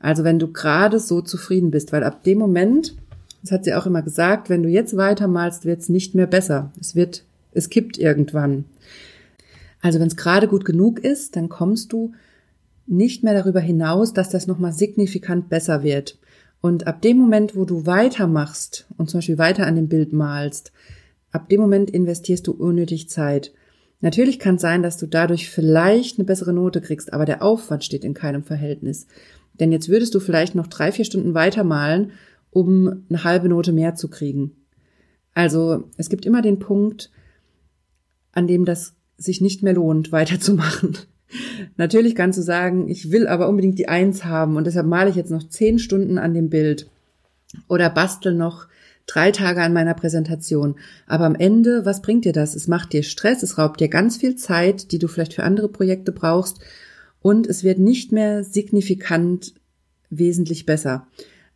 Also 0.00 0.24
wenn 0.24 0.38
du 0.38 0.52
gerade 0.52 0.98
so 0.98 1.20
zufrieden 1.20 1.70
bist, 1.70 1.92
weil 1.92 2.02
ab 2.02 2.24
dem 2.24 2.38
Moment, 2.38 2.96
das 3.42 3.52
hat 3.52 3.64
sie 3.64 3.74
auch 3.74 3.86
immer 3.86 4.02
gesagt, 4.02 4.50
wenn 4.50 4.62
du 4.62 4.68
jetzt 4.68 4.96
weitermalst, 4.96 5.64
wird 5.64 5.80
es 5.80 5.88
nicht 5.88 6.14
mehr 6.14 6.26
besser. 6.26 6.72
Es 6.80 6.96
wird, 6.96 7.24
es 7.52 7.70
kippt 7.70 7.96
irgendwann. 7.96 8.64
Also 9.80 10.00
wenn 10.00 10.08
es 10.08 10.16
gerade 10.16 10.48
gut 10.48 10.64
genug 10.64 10.98
ist, 10.98 11.36
dann 11.36 11.48
kommst 11.48 11.92
du 11.92 12.12
nicht 12.86 13.22
mehr 13.22 13.34
darüber 13.34 13.60
hinaus, 13.60 14.12
dass 14.12 14.30
das 14.30 14.46
nochmal 14.46 14.72
signifikant 14.72 15.48
besser 15.48 15.82
wird. 15.82 16.18
Und 16.60 16.86
ab 16.86 17.02
dem 17.02 17.18
Moment, 17.18 17.54
wo 17.54 17.64
du 17.64 17.86
weitermachst 17.86 18.86
und 18.96 19.10
zum 19.10 19.18
Beispiel 19.18 19.38
weiter 19.38 19.66
an 19.66 19.76
dem 19.76 19.88
Bild 19.88 20.12
malst, 20.12 20.72
ab 21.36 21.50
dem 21.50 21.60
Moment 21.60 21.90
investierst 21.90 22.46
du 22.46 22.52
unnötig 22.52 23.10
Zeit. 23.10 23.52
Natürlich 24.00 24.38
kann 24.38 24.56
es 24.56 24.62
sein, 24.62 24.82
dass 24.82 24.96
du 24.96 25.06
dadurch 25.06 25.50
vielleicht 25.50 26.18
eine 26.18 26.24
bessere 26.24 26.54
Note 26.54 26.80
kriegst, 26.80 27.12
aber 27.12 27.26
der 27.26 27.42
Aufwand 27.42 27.84
steht 27.84 28.04
in 28.04 28.14
keinem 28.14 28.42
Verhältnis. 28.42 29.06
Denn 29.60 29.70
jetzt 29.70 29.90
würdest 29.90 30.14
du 30.14 30.20
vielleicht 30.20 30.54
noch 30.54 30.66
drei, 30.66 30.92
vier 30.92 31.04
Stunden 31.04 31.34
weitermalen, 31.34 32.12
um 32.50 33.04
eine 33.10 33.22
halbe 33.22 33.50
Note 33.50 33.72
mehr 33.72 33.94
zu 33.94 34.08
kriegen. 34.08 34.52
Also 35.34 35.84
es 35.98 36.08
gibt 36.08 36.24
immer 36.24 36.40
den 36.40 36.58
Punkt, 36.58 37.10
an 38.32 38.46
dem 38.46 38.64
das 38.64 38.94
sich 39.18 39.42
nicht 39.42 39.62
mehr 39.62 39.74
lohnt, 39.74 40.12
weiterzumachen. 40.12 40.96
Natürlich 41.76 42.14
kannst 42.14 42.38
du 42.38 42.42
sagen, 42.42 42.88
ich 42.88 43.10
will 43.10 43.26
aber 43.26 43.48
unbedingt 43.48 43.78
die 43.78 43.88
Eins 43.88 44.24
haben 44.24 44.56
und 44.56 44.66
deshalb 44.66 44.86
male 44.86 45.10
ich 45.10 45.16
jetzt 45.16 45.30
noch 45.30 45.46
zehn 45.46 45.78
Stunden 45.78 46.16
an 46.16 46.32
dem 46.32 46.48
Bild 46.48 46.88
oder 47.68 47.90
bastel 47.90 48.32
noch 48.32 48.68
drei 49.06 49.30
Tage 49.30 49.62
an 49.62 49.72
meiner 49.72 49.94
Präsentation. 49.94 50.76
Aber 51.06 51.24
am 51.24 51.34
Ende, 51.34 51.84
was 51.84 52.02
bringt 52.02 52.24
dir 52.24 52.32
das? 52.32 52.54
Es 52.54 52.68
macht 52.68 52.92
dir 52.92 53.02
Stress, 53.02 53.42
es 53.42 53.58
raubt 53.58 53.80
dir 53.80 53.88
ganz 53.88 54.16
viel 54.16 54.36
Zeit, 54.36 54.92
die 54.92 54.98
du 54.98 55.08
vielleicht 55.08 55.34
für 55.34 55.44
andere 55.44 55.68
Projekte 55.68 56.12
brauchst 56.12 56.58
und 57.20 57.46
es 57.46 57.64
wird 57.64 57.78
nicht 57.78 58.12
mehr 58.12 58.44
signifikant 58.44 59.54
wesentlich 60.10 60.66
besser. 60.66 61.06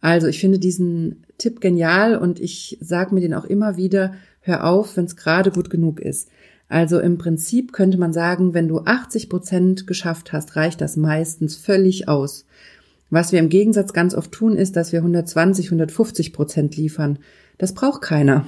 Also 0.01 0.27
ich 0.27 0.41
finde 0.41 0.59
diesen 0.59 1.25
Tipp 1.39 1.61
genial 1.61 2.17
und 2.17 2.41
ich 2.41 2.79
sage 2.81 3.15
mir 3.15 3.21
den 3.21 3.35
auch 3.35 3.45
immer 3.45 3.77
wieder, 3.77 4.15
hör 4.41 4.65
auf, 4.65 4.97
wenn 4.97 5.05
es 5.05 5.17
gerade 5.17 5.51
gut 5.51 5.71
genug 5.71 6.01
ist. 6.01 6.29
Also 6.69 7.01
im 7.01 7.19
Prinzip 7.19 7.73
könnte 7.73 7.99
man 7.99 8.13
sagen, 8.13 8.55
wenn 8.55 8.69
du 8.69 8.81
80 8.81 9.29
Prozent 9.29 9.87
geschafft 9.87 10.33
hast, 10.33 10.57
reicht 10.57 10.81
das 10.81 10.97
meistens 10.97 11.57
völlig 11.57 12.09
aus. 12.09 12.47
Was 13.11 13.33
wir 13.33 13.41
im 13.41 13.49
Gegensatz 13.49 13.93
ganz 13.93 14.15
oft 14.15 14.33
tun, 14.33 14.57
ist, 14.57 14.77
dass 14.77 14.93
wir 14.93 15.01
120, 15.01 15.67
150 15.67 16.33
Prozent 16.33 16.77
liefern. 16.77 17.19
Das 17.59 17.75
braucht 17.75 18.03
keiner. 18.03 18.47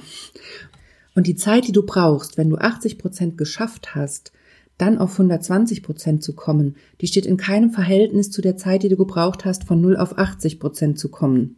Und 1.15 1.27
die 1.27 1.35
Zeit, 1.35 1.67
die 1.67 1.73
du 1.73 1.83
brauchst, 1.85 2.37
wenn 2.37 2.49
du 2.49 2.57
80 2.57 2.97
Prozent 2.97 3.37
geschafft 3.37 3.93
hast, 3.93 4.31
dann 4.77 4.97
auf 4.97 5.11
120 5.11 5.83
Prozent 5.83 6.23
zu 6.23 6.33
kommen, 6.33 6.77
die 7.01 7.07
steht 7.07 7.25
in 7.25 7.37
keinem 7.37 7.69
Verhältnis 7.69 8.31
zu 8.31 8.41
der 8.41 8.57
Zeit, 8.57 8.83
die 8.83 8.89
du 8.89 8.97
gebraucht 8.97 9.45
hast, 9.45 9.65
von 9.65 9.79
0 9.81 9.97
auf 9.97 10.17
80 10.17 10.59
Prozent 10.59 10.97
zu 10.97 11.09
kommen. 11.09 11.57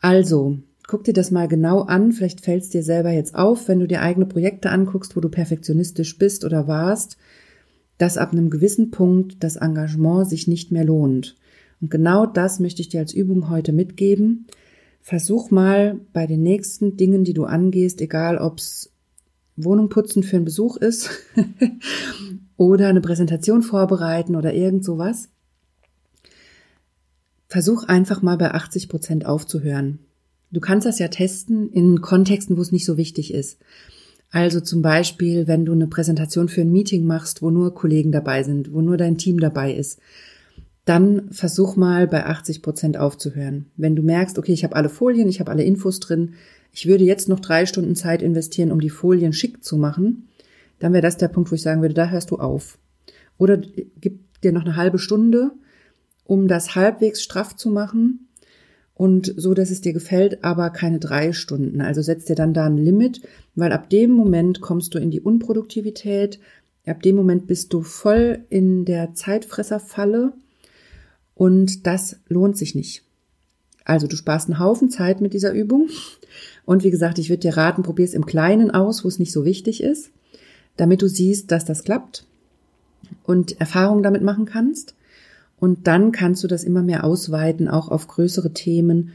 Also, 0.00 0.58
Guck 0.88 1.04
dir 1.04 1.12
das 1.12 1.30
mal 1.30 1.48
genau 1.48 1.82
an, 1.82 2.12
vielleicht 2.12 2.40
fällt 2.40 2.62
es 2.62 2.70
dir 2.70 2.82
selber 2.82 3.10
jetzt 3.10 3.34
auf, 3.34 3.68
wenn 3.68 3.78
du 3.78 3.86
dir 3.86 4.00
eigene 4.00 4.24
Projekte 4.24 4.70
anguckst, 4.70 5.14
wo 5.14 5.20
du 5.20 5.28
perfektionistisch 5.28 6.16
bist 6.16 6.46
oder 6.46 6.66
warst, 6.66 7.18
dass 7.98 8.16
ab 8.16 8.32
einem 8.32 8.50
gewissen 8.50 8.90
Punkt 8.90 9.42
das 9.42 9.56
Engagement 9.56 10.28
sich 10.28 10.48
nicht 10.48 10.72
mehr 10.72 10.84
lohnt. 10.84 11.36
Und 11.80 11.90
genau 11.90 12.26
das 12.26 12.60
möchte 12.60 12.80
ich 12.80 12.88
dir 12.88 13.00
als 13.00 13.12
Übung 13.12 13.50
heute 13.50 13.72
mitgeben. 13.72 14.46
Versuch 15.00 15.50
mal 15.50 16.00
bei 16.12 16.26
den 16.26 16.42
nächsten 16.42 16.96
Dingen, 16.96 17.24
die 17.24 17.34
du 17.34 17.44
angehst, 17.44 18.00
egal 18.00 18.38
ob's 18.38 18.92
Wohnung 19.56 19.88
putzen 19.88 20.22
für 20.22 20.36
einen 20.36 20.44
Besuch 20.44 20.76
ist 20.76 21.10
oder 22.56 22.88
eine 22.88 23.00
Präsentation 23.00 23.62
vorbereiten 23.62 24.36
oder 24.36 24.54
irgend 24.54 24.84
sowas. 24.84 25.28
Versuch 27.48 27.84
einfach 27.84 28.22
mal 28.22 28.36
bei 28.36 28.52
80 28.52 28.88
Prozent 28.88 29.26
aufzuhören. 29.26 29.98
Du 30.50 30.60
kannst 30.60 30.86
das 30.86 30.98
ja 30.98 31.08
testen 31.08 31.70
in 31.70 32.00
Kontexten, 32.00 32.56
wo 32.56 32.60
es 32.60 32.72
nicht 32.72 32.84
so 32.84 32.96
wichtig 32.96 33.34
ist. 33.34 33.58
Also 34.30 34.60
zum 34.60 34.82
Beispiel, 34.82 35.46
wenn 35.46 35.64
du 35.64 35.72
eine 35.72 35.86
Präsentation 35.86 36.48
für 36.48 36.60
ein 36.60 36.72
Meeting 36.72 37.06
machst, 37.06 37.40
wo 37.40 37.50
nur 37.50 37.74
Kollegen 37.74 38.12
dabei 38.12 38.42
sind, 38.42 38.72
wo 38.72 38.82
nur 38.82 38.96
dein 38.96 39.16
Team 39.16 39.40
dabei 39.40 39.72
ist, 39.72 39.98
dann 40.84 41.30
versuch 41.30 41.76
mal 41.76 42.06
bei 42.06 42.26
80 42.26 42.62
Prozent 42.62 42.96
aufzuhören. 42.96 43.66
Wenn 43.76 43.96
du 43.96 44.02
merkst, 44.02 44.38
okay, 44.38 44.52
ich 44.52 44.64
habe 44.64 44.76
alle 44.76 44.88
Folien, 44.88 45.28
ich 45.28 45.40
habe 45.40 45.50
alle 45.50 45.64
Infos 45.64 46.00
drin, 46.00 46.34
ich 46.72 46.86
würde 46.86 47.04
jetzt 47.04 47.28
noch 47.28 47.40
drei 47.40 47.66
Stunden 47.66 47.96
Zeit 47.96 48.22
investieren, 48.22 48.72
um 48.72 48.80
die 48.80 48.90
Folien 48.90 49.32
schick 49.32 49.64
zu 49.64 49.76
machen, 49.76 50.28
dann 50.78 50.92
wäre 50.92 51.02
das 51.02 51.16
der 51.16 51.28
Punkt, 51.28 51.50
wo 51.50 51.54
ich 51.54 51.62
sagen 51.62 51.82
würde, 51.82 51.94
da 51.94 52.08
hörst 52.08 52.30
du 52.30 52.36
auf. 52.36 52.78
Oder 53.36 53.58
gib 54.00 54.40
dir 54.42 54.52
noch 54.52 54.64
eine 54.64 54.76
halbe 54.76 54.98
Stunde, 54.98 55.52
um 56.24 56.48
das 56.48 56.74
halbwegs 56.74 57.22
straff 57.22 57.56
zu 57.56 57.70
machen 57.70 58.27
und 58.98 59.32
so, 59.36 59.54
dass 59.54 59.70
es 59.70 59.80
dir 59.80 59.92
gefällt, 59.92 60.42
aber 60.42 60.70
keine 60.70 60.98
drei 60.98 61.32
Stunden. 61.32 61.80
Also 61.80 62.02
setz 62.02 62.24
dir 62.24 62.34
dann 62.34 62.52
da 62.52 62.66
ein 62.66 62.76
Limit, 62.76 63.22
weil 63.54 63.70
ab 63.70 63.88
dem 63.90 64.10
Moment 64.10 64.60
kommst 64.60 64.92
du 64.92 64.98
in 64.98 65.12
die 65.12 65.20
Unproduktivität, 65.20 66.40
ab 66.84 67.00
dem 67.02 67.14
Moment 67.14 67.46
bist 67.46 67.72
du 67.72 67.82
voll 67.82 68.40
in 68.50 68.84
der 68.84 69.14
Zeitfresserfalle 69.14 70.32
und 71.36 71.86
das 71.86 72.16
lohnt 72.26 72.58
sich 72.58 72.74
nicht. 72.74 73.04
Also 73.84 74.08
du 74.08 74.16
sparst 74.16 74.48
einen 74.48 74.58
Haufen 74.58 74.90
Zeit 74.90 75.20
mit 75.20 75.32
dieser 75.32 75.52
Übung 75.52 75.88
und 76.66 76.82
wie 76.82 76.90
gesagt, 76.90 77.20
ich 77.20 77.28
würde 77.30 77.42
dir 77.42 77.56
raten, 77.56 77.84
probier 77.84 78.04
es 78.04 78.14
im 78.14 78.26
Kleinen 78.26 78.72
aus, 78.72 79.04
wo 79.04 79.08
es 79.08 79.20
nicht 79.20 79.32
so 79.32 79.44
wichtig 79.44 79.80
ist, 79.80 80.10
damit 80.76 81.02
du 81.02 81.08
siehst, 81.08 81.52
dass 81.52 81.64
das 81.64 81.84
klappt 81.84 82.26
und 83.22 83.60
Erfahrungen 83.60 84.02
damit 84.02 84.22
machen 84.22 84.44
kannst. 84.44 84.96
Und 85.60 85.86
dann 85.86 86.12
kannst 86.12 86.44
du 86.44 86.48
das 86.48 86.64
immer 86.64 86.82
mehr 86.82 87.04
ausweiten, 87.04 87.68
auch 87.68 87.88
auf 87.88 88.06
größere 88.06 88.52
Themen 88.52 89.10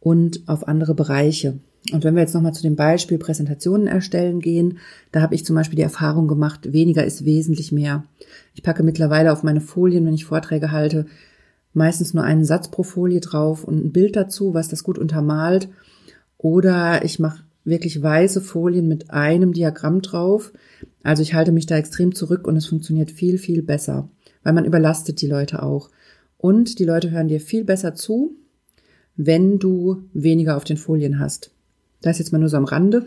und 0.00 0.42
auf 0.46 0.66
andere 0.66 0.94
Bereiche. 0.94 1.58
Und 1.92 2.02
wenn 2.02 2.14
wir 2.14 2.22
jetzt 2.22 2.34
nochmal 2.34 2.54
zu 2.54 2.62
dem 2.62 2.76
Beispiel 2.76 3.18
Präsentationen 3.18 3.86
erstellen 3.86 4.40
gehen, 4.40 4.78
da 5.12 5.20
habe 5.20 5.34
ich 5.34 5.44
zum 5.44 5.54
Beispiel 5.54 5.76
die 5.76 5.82
Erfahrung 5.82 6.28
gemacht, 6.28 6.72
weniger 6.72 7.04
ist 7.04 7.24
wesentlich 7.24 7.72
mehr. 7.72 8.04
Ich 8.54 8.62
packe 8.62 8.82
mittlerweile 8.82 9.32
auf 9.32 9.42
meine 9.42 9.60
Folien, 9.60 10.06
wenn 10.06 10.14
ich 10.14 10.24
Vorträge 10.24 10.72
halte, 10.72 11.06
meistens 11.74 12.14
nur 12.14 12.24
einen 12.24 12.44
Satz 12.44 12.68
pro 12.68 12.84
Folie 12.84 13.20
drauf 13.20 13.64
und 13.64 13.84
ein 13.84 13.92
Bild 13.92 14.16
dazu, 14.16 14.54
was 14.54 14.68
das 14.68 14.82
gut 14.82 14.98
untermalt. 14.98 15.68
Oder 16.38 17.04
ich 17.04 17.18
mache 17.18 17.42
wirklich 17.64 18.02
weiße 18.02 18.40
Folien 18.40 18.88
mit 18.88 19.10
einem 19.10 19.52
Diagramm 19.52 20.00
drauf. 20.00 20.52
Also 21.02 21.22
ich 21.22 21.34
halte 21.34 21.52
mich 21.52 21.66
da 21.66 21.76
extrem 21.76 22.14
zurück 22.14 22.46
und 22.46 22.56
es 22.56 22.66
funktioniert 22.66 23.10
viel, 23.10 23.36
viel 23.38 23.62
besser 23.62 24.08
weil 24.44 24.52
man 24.52 24.64
überlastet 24.64 25.20
die 25.20 25.26
Leute 25.26 25.62
auch. 25.62 25.90
Und 26.38 26.78
die 26.78 26.84
Leute 26.84 27.10
hören 27.10 27.28
dir 27.28 27.40
viel 27.40 27.64
besser 27.64 27.94
zu, 27.94 28.36
wenn 29.16 29.58
du 29.58 30.04
weniger 30.12 30.56
auf 30.56 30.64
den 30.64 30.76
Folien 30.76 31.18
hast. 31.18 31.50
Das 32.02 32.18
jetzt 32.18 32.32
mal 32.32 32.38
nur 32.38 32.50
so 32.50 32.58
am 32.58 32.64
Rande. 32.64 33.06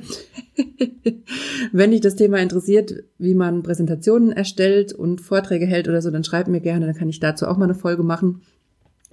wenn 1.71 1.91
dich 1.91 2.01
das 2.01 2.15
Thema 2.15 2.39
interessiert, 2.39 3.03
wie 3.19 3.35
man 3.35 3.61
Präsentationen 3.61 4.31
erstellt 4.31 4.91
und 4.91 5.21
Vorträge 5.21 5.67
hält 5.67 5.87
oder 5.87 6.01
so, 6.01 6.09
dann 6.09 6.23
schreib 6.23 6.47
mir 6.47 6.61
gerne, 6.61 6.87
dann 6.87 6.95
kann 6.95 7.09
ich 7.09 7.19
dazu 7.19 7.45
auch 7.45 7.57
mal 7.57 7.65
eine 7.65 7.75
Folge 7.75 8.01
machen. 8.01 8.41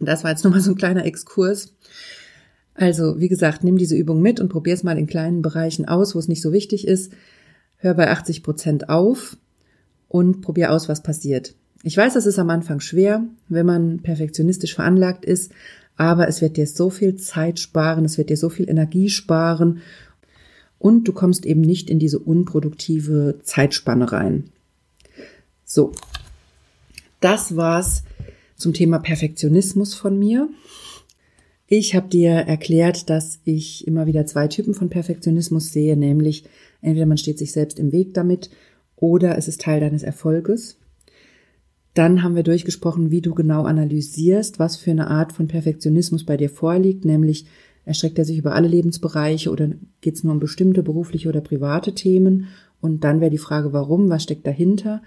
Das 0.00 0.24
war 0.24 0.30
jetzt 0.30 0.42
nochmal 0.42 0.60
so 0.60 0.70
ein 0.70 0.76
kleiner 0.76 1.04
Exkurs. 1.04 1.74
Also, 2.72 3.20
wie 3.20 3.28
gesagt, 3.28 3.62
nimm 3.62 3.76
diese 3.76 3.96
Übung 3.96 4.20
mit 4.20 4.40
und 4.40 4.48
probier 4.48 4.74
es 4.74 4.82
mal 4.82 4.98
in 4.98 5.06
kleinen 5.06 5.42
Bereichen 5.42 5.86
aus, 5.86 6.14
wo 6.14 6.18
es 6.18 6.28
nicht 6.28 6.42
so 6.42 6.52
wichtig 6.52 6.88
ist. 6.88 7.12
Hör 7.76 7.94
bei 7.94 8.10
80 8.10 8.42
Prozent 8.42 8.88
auf 8.88 9.36
und 10.08 10.40
probier 10.40 10.72
aus, 10.72 10.88
was 10.88 11.02
passiert. 11.02 11.54
Ich 11.86 11.98
weiß, 11.98 12.14
das 12.14 12.24
ist 12.24 12.38
am 12.38 12.48
Anfang 12.48 12.80
schwer, 12.80 13.24
wenn 13.50 13.66
man 13.66 14.00
perfektionistisch 14.00 14.74
veranlagt 14.74 15.26
ist, 15.26 15.52
aber 15.96 16.26
es 16.28 16.40
wird 16.40 16.56
dir 16.56 16.66
so 16.66 16.88
viel 16.88 17.16
Zeit 17.16 17.60
sparen, 17.60 18.06
es 18.06 18.16
wird 18.16 18.30
dir 18.30 18.38
so 18.38 18.48
viel 18.48 18.70
Energie 18.70 19.10
sparen 19.10 19.82
und 20.78 21.06
du 21.06 21.12
kommst 21.12 21.44
eben 21.44 21.60
nicht 21.60 21.90
in 21.90 21.98
diese 21.98 22.18
unproduktive 22.18 23.38
Zeitspanne 23.42 24.12
rein. 24.12 24.44
So, 25.66 25.92
das 27.20 27.54
war's 27.54 28.02
zum 28.56 28.72
Thema 28.72 28.98
Perfektionismus 28.98 29.92
von 29.92 30.18
mir. 30.18 30.48
Ich 31.66 31.94
habe 31.94 32.08
dir 32.08 32.30
erklärt, 32.32 33.10
dass 33.10 33.40
ich 33.44 33.86
immer 33.86 34.06
wieder 34.06 34.24
zwei 34.24 34.48
Typen 34.48 34.72
von 34.72 34.88
Perfektionismus 34.88 35.70
sehe, 35.70 35.98
nämlich 35.98 36.44
entweder 36.80 37.04
man 37.04 37.18
steht 37.18 37.38
sich 37.38 37.52
selbst 37.52 37.78
im 37.78 37.92
Weg 37.92 38.14
damit 38.14 38.48
oder 38.96 39.36
es 39.36 39.48
ist 39.48 39.60
Teil 39.60 39.80
deines 39.80 40.02
Erfolges. 40.02 40.78
Dann 41.94 42.22
haben 42.22 42.34
wir 42.34 42.42
durchgesprochen, 42.42 43.10
wie 43.10 43.20
du 43.20 43.34
genau 43.34 43.64
analysierst, 43.64 44.58
was 44.58 44.76
für 44.76 44.90
eine 44.90 45.08
Art 45.08 45.32
von 45.32 45.46
Perfektionismus 45.46 46.24
bei 46.24 46.36
dir 46.36 46.50
vorliegt, 46.50 47.04
nämlich 47.04 47.46
erstreckt 47.84 48.18
er 48.18 48.24
sich 48.24 48.38
über 48.38 48.54
alle 48.54 48.68
Lebensbereiche 48.68 49.50
oder 49.50 49.70
geht 50.00 50.14
es 50.14 50.24
nur 50.24 50.32
um 50.32 50.40
bestimmte 50.40 50.82
berufliche 50.82 51.28
oder 51.28 51.40
private 51.40 51.94
Themen? 51.94 52.48
Und 52.80 53.04
dann 53.04 53.20
wäre 53.20 53.30
die 53.30 53.38
Frage, 53.38 53.72
warum, 53.72 54.08
was 54.08 54.24
steckt 54.24 54.46
dahinter? 54.46 55.02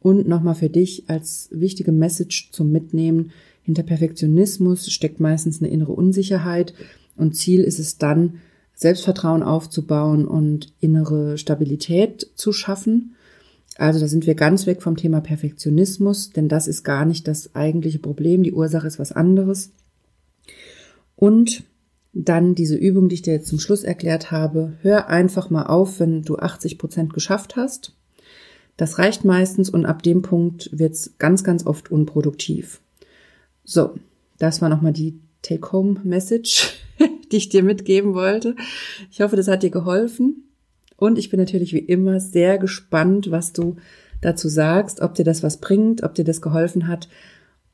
Und 0.00 0.26
nochmal 0.26 0.54
für 0.54 0.70
dich 0.70 1.04
als 1.08 1.48
wichtige 1.52 1.92
Message 1.92 2.50
zum 2.52 2.72
Mitnehmen, 2.72 3.32
hinter 3.62 3.82
Perfektionismus 3.82 4.90
steckt 4.90 5.20
meistens 5.20 5.60
eine 5.60 5.70
innere 5.70 5.92
Unsicherheit 5.92 6.72
und 7.16 7.36
Ziel 7.36 7.60
ist 7.60 7.78
es 7.78 7.98
dann, 7.98 8.40
Selbstvertrauen 8.74 9.42
aufzubauen 9.42 10.26
und 10.26 10.72
innere 10.80 11.36
Stabilität 11.36 12.30
zu 12.34 12.52
schaffen. 12.52 13.14
Also 13.76 14.00
da 14.00 14.08
sind 14.08 14.26
wir 14.26 14.34
ganz 14.34 14.66
weg 14.66 14.82
vom 14.82 14.96
Thema 14.96 15.20
Perfektionismus, 15.20 16.30
denn 16.30 16.48
das 16.48 16.68
ist 16.68 16.82
gar 16.82 17.04
nicht 17.04 17.26
das 17.28 17.54
eigentliche 17.54 17.98
Problem. 17.98 18.42
Die 18.42 18.52
Ursache 18.52 18.86
ist 18.86 18.98
was 18.98 19.12
anderes. 19.12 19.70
Und 21.16 21.64
dann 22.12 22.54
diese 22.54 22.76
Übung, 22.76 23.08
die 23.08 23.14
ich 23.14 23.22
dir 23.22 23.34
jetzt 23.34 23.48
zum 23.48 23.60
Schluss 23.60 23.84
erklärt 23.84 24.30
habe. 24.30 24.72
Hör 24.82 25.08
einfach 25.08 25.50
mal 25.50 25.66
auf, 25.66 26.00
wenn 26.00 26.22
du 26.22 26.36
80 26.36 26.78
Prozent 26.78 27.12
geschafft 27.12 27.56
hast. 27.56 27.94
Das 28.76 28.98
reicht 28.98 29.24
meistens 29.24 29.70
und 29.70 29.86
ab 29.86 30.02
dem 30.02 30.22
Punkt 30.22 30.70
wird's 30.72 31.14
ganz, 31.18 31.44
ganz 31.44 31.66
oft 31.66 31.90
unproduktiv. 31.90 32.80
So, 33.64 33.94
das 34.38 34.60
war 34.62 34.68
nochmal 34.68 34.92
die 34.92 35.20
Take-Home-Message, 35.42 36.78
die 37.32 37.36
ich 37.36 37.48
dir 37.48 37.62
mitgeben 37.62 38.14
wollte. 38.14 38.56
Ich 39.10 39.20
hoffe, 39.20 39.36
das 39.36 39.48
hat 39.48 39.62
dir 39.62 39.70
geholfen. 39.70 40.49
Und 41.00 41.18
ich 41.18 41.30
bin 41.30 41.40
natürlich 41.40 41.72
wie 41.72 41.78
immer 41.78 42.20
sehr 42.20 42.58
gespannt, 42.58 43.30
was 43.30 43.54
du 43.54 43.76
dazu 44.20 44.48
sagst, 44.48 45.00
ob 45.00 45.14
dir 45.14 45.24
das 45.24 45.42
was 45.42 45.56
bringt, 45.56 46.02
ob 46.02 46.14
dir 46.14 46.24
das 46.24 46.42
geholfen 46.42 46.88
hat 46.88 47.08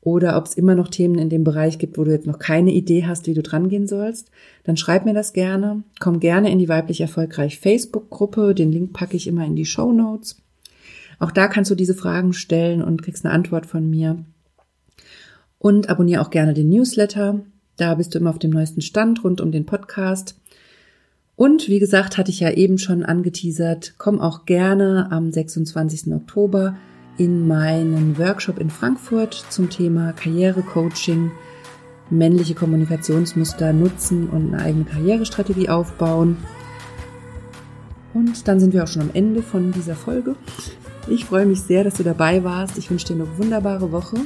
oder 0.01 0.37
ob 0.37 0.47
es 0.47 0.55
immer 0.55 0.77
noch 0.77 0.87
Themen 0.87 1.19
in 1.19 1.29
dem 1.29 1.43
Bereich 1.43 1.79
gibt, 1.81 1.99
wo 1.99 2.05
du 2.05 2.13
jetzt 2.13 2.29
noch 2.29 2.39
keine 2.39 2.71
Idee 2.71 3.05
hast, 3.05 3.27
wie 3.27 3.35
du 3.35 3.43
dran 3.43 3.69
gehen 3.69 3.89
sollst, 3.89 4.31
dann 4.63 4.77
schreib 4.77 5.05
mir 5.05 5.13
das 5.13 5.33
gerne. 5.33 5.83
Komm 5.99 6.21
gerne 6.21 6.53
in 6.53 6.61
die 6.61 6.69
weiblich 6.69 7.01
erfolgreich 7.01 7.59
Facebook-Gruppe. 7.59 8.55
Den 8.55 8.71
Link 8.71 8.93
packe 8.93 9.17
ich 9.17 9.27
immer 9.27 9.45
in 9.45 9.57
die 9.57 9.67
Show 9.67 9.91
Notes. 9.91 10.41
Auch 11.19 11.33
da 11.33 11.49
kannst 11.49 11.73
du 11.73 11.75
diese 11.75 11.95
Fragen 11.95 12.33
stellen 12.33 12.81
und 12.81 13.03
kriegst 13.03 13.25
eine 13.25 13.35
Antwort 13.35 13.67
von 13.67 13.91
mir. 13.91 14.25
Und 15.59 15.91
abonniere 15.91 16.23
auch 16.23 16.31
gerne 16.31 16.55
den 16.55 16.69
Newsletter. 16.69 17.41
Da 17.77 17.97
bist 17.97 18.15
du 18.15 18.21
immer 18.21 18.31
auf 18.31 18.39
dem 18.39 18.53
neuesten 18.53 18.83
Stand 18.83 19.25
rund 19.25 19.41
um 19.41 19.51
den 19.51 19.67
Podcast. 19.67 20.37
Und 21.37 21.69
wie 21.69 21.79
gesagt, 21.79 22.17
hatte 22.17 22.31
ich 22.31 22.41
ja 22.41 22.51
eben 22.51 22.79
schon 22.79 23.03
angeteasert, 23.03 23.95
komm 23.99 24.21
auch 24.21 24.47
gerne 24.47 25.09
am 25.11 25.31
26. 25.31 26.15
Oktober 26.15 26.77
in 27.19 27.47
meinen 27.47 28.19
Workshop 28.19 28.59
in 28.59 28.71
Frankfurt 28.71 29.45
zum 29.51 29.69
Thema 29.69 30.13
Karrierecoaching, 30.15 31.31
männliche 32.09 32.55
Kommunikationsmuster 32.55 33.75
nutzen 33.75 34.29
und 34.31 34.55
eine 34.55 34.63
eigene 34.63 34.85
Karrierestrategie 34.85 35.69
aufbauen. 35.69 36.39
Und 38.15 38.49
dann 38.49 38.59
sind 38.59 38.73
wir 38.73 38.83
auch 38.83 38.89
schon 38.89 39.03
am 39.03 39.11
Ende 39.13 39.43
von 39.43 39.73
dieser 39.73 39.95
Folge. 39.95 40.37
Ich 41.07 41.27
freue 41.27 41.45
mich 41.45 41.61
sehr, 41.61 41.85
dass 41.85 41.95
du 41.95 42.03
dabei 42.03 42.45
warst. 42.45 42.79
Ich 42.79 42.91
wünsche 42.91 43.09
dir 43.09 43.15
eine 43.15 43.39
wunderbare 43.39 43.93
Woche. 43.93 44.17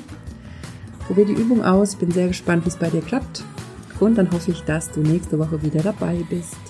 Probier 1.09 1.27
die 1.27 1.33
Übung 1.33 1.65
aus. 1.65 1.97
Bin 1.97 2.13
sehr 2.13 2.29
gespannt, 2.29 2.65
wie 2.65 2.69
es 2.69 2.77
bei 2.77 2.89
dir 2.89 3.03
klappt. 3.03 3.43
Und 3.99 4.17
dann 4.17 4.31
hoffe 4.31 4.53
ich, 4.53 4.63
dass 4.63 4.93
du 4.93 5.01
nächste 5.01 5.41
Woche 5.41 5.63
wieder 5.63 5.83
dabei 5.83 6.25
bist. 6.31 6.70